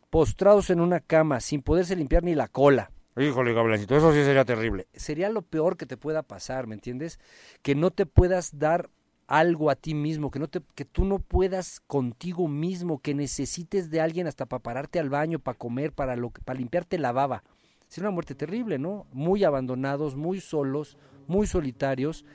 [0.09, 2.91] postrados en una cama, sin poderse limpiar ni la cola?
[3.16, 4.88] Híjole, Gabrielcito, eso sí sería terrible.
[4.93, 7.20] sería lo peor que te pueda pasar, ¿me entiendes?
[7.61, 8.89] Que no te puedas dar
[9.28, 13.89] algo a ti mismo, que no te, que tú no puedas contigo mismo, que necesites
[13.89, 17.43] de alguien hasta para pararte al baño, para comer, para lo para limpiarte la baba.
[17.88, 19.05] Sería una muerte terrible, ¿no?
[19.11, 20.97] Muy abandonados, muy solos,
[21.28, 22.26] muy solitarios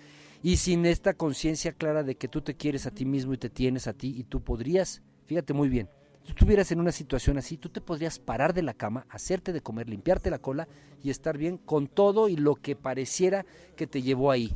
[0.43, 3.51] y sin esta conciencia clara de que tú te quieres a ti mismo y te
[3.51, 5.89] tienes a ti y tú podrías, fíjate muy bien,
[6.23, 9.63] si estuvieras en una situación así, tú te podrías parar de la cama, hacerte de
[9.63, 10.69] comer, limpiarte la cola
[11.03, 14.53] y estar bien con todo y lo que pareciera que te llevó ahí.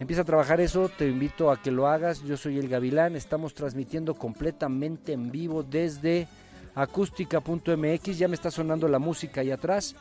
[0.00, 2.22] Empieza a trabajar eso, te invito a que lo hagas.
[2.22, 6.26] Yo soy el Gavilán, estamos transmitiendo completamente en vivo desde
[6.74, 8.18] acústica.mx.
[8.18, 9.94] Ya me está sonando la música ahí atrás.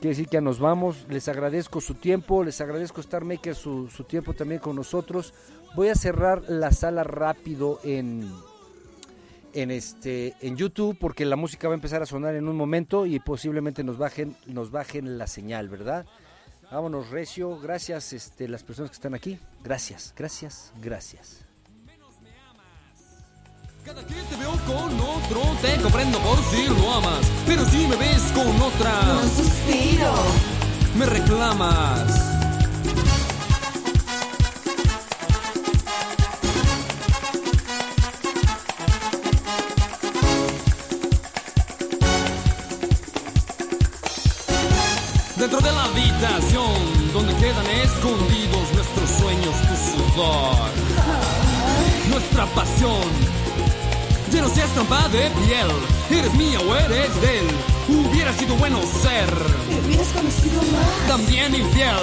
[0.00, 1.06] Quiere decir que ya nos vamos.
[1.08, 5.34] Les agradezco su tiempo, les agradezco Star Maker su, su tiempo también con nosotros.
[5.74, 8.30] Voy a cerrar la sala rápido en,
[9.52, 13.06] en este en YouTube porque la música va a empezar a sonar en un momento
[13.06, 16.06] y posiblemente nos bajen nos bajen la señal, ¿verdad?
[16.70, 19.38] Vámonos recio, gracias este las personas que están aquí.
[19.64, 21.44] Gracias, gracias, gracias.
[23.84, 27.26] Cada que te veo con otro, te comprendo por si lo amas.
[27.46, 30.12] Pero si me ves con otra, Un suspiro.
[30.94, 32.37] me reclamas.
[47.58, 50.70] Quedan escondidos nuestros sueños, tu sudor,
[52.10, 53.02] nuestra pasión.
[54.32, 55.70] Ya no seas trampa de piel,
[56.10, 57.46] eres mía o eres de él.
[57.88, 59.30] Hubiera sido bueno ser
[59.68, 61.08] Me hubieras conocido más.
[61.08, 61.96] también infiel.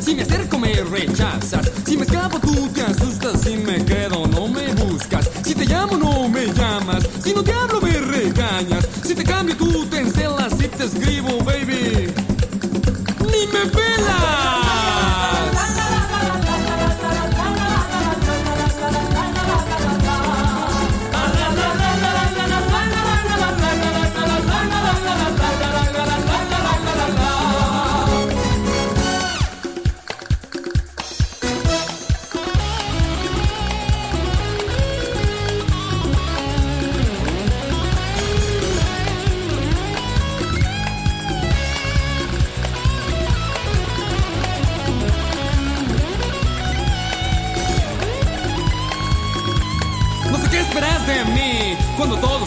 [0.00, 4.48] Si me acerco me rechazas, si me escapo tú te asustas, si me quedo no
[4.48, 9.14] me buscas, si te llamo no me llamas, si no te hablo me regañas, si
[9.14, 11.43] te cambio tú te encelas, si te escribo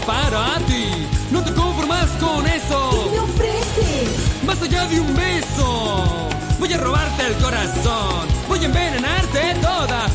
[0.07, 1.05] para ti.
[1.31, 3.03] No te conformas con eso.
[3.03, 4.43] ¿Qué me ofreces?
[4.45, 8.25] Más allá de un beso, voy a robarte el corazón.
[8.47, 10.07] Voy a envenenarte toda.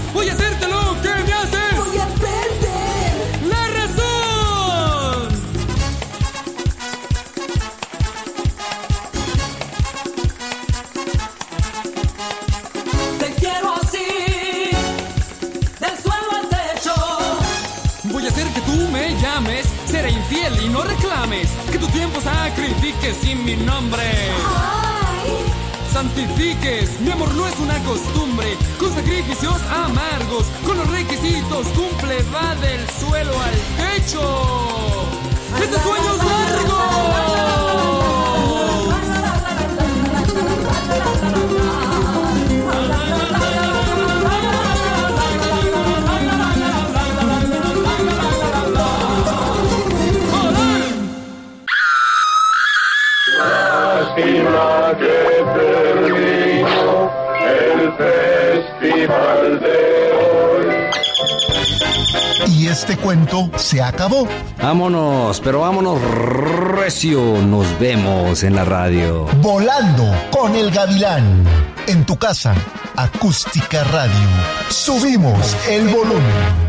[27.00, 32.86] Mi amor no es una costumbre, con sacrificios amargos, con los requisitos cumple, va del
[33.00, 33.55] suelo al
[33.96, 35.09] techo.
[35.62, 36.72] ¡Este sueño es largo!
[62.62, 64.28] Y este cuento se acabó.
[64.62, 67.42] Vámonos, pero vámonos recio.
[67.42, 69.24] Nos vemos en la radio.
[69.40, 71.44] Volando con el gavilán.
[71.88, 72.54] En tu casa,
[72.94, 74.28] acústica radio.
[74.68, 76.61] Subimos el volumen.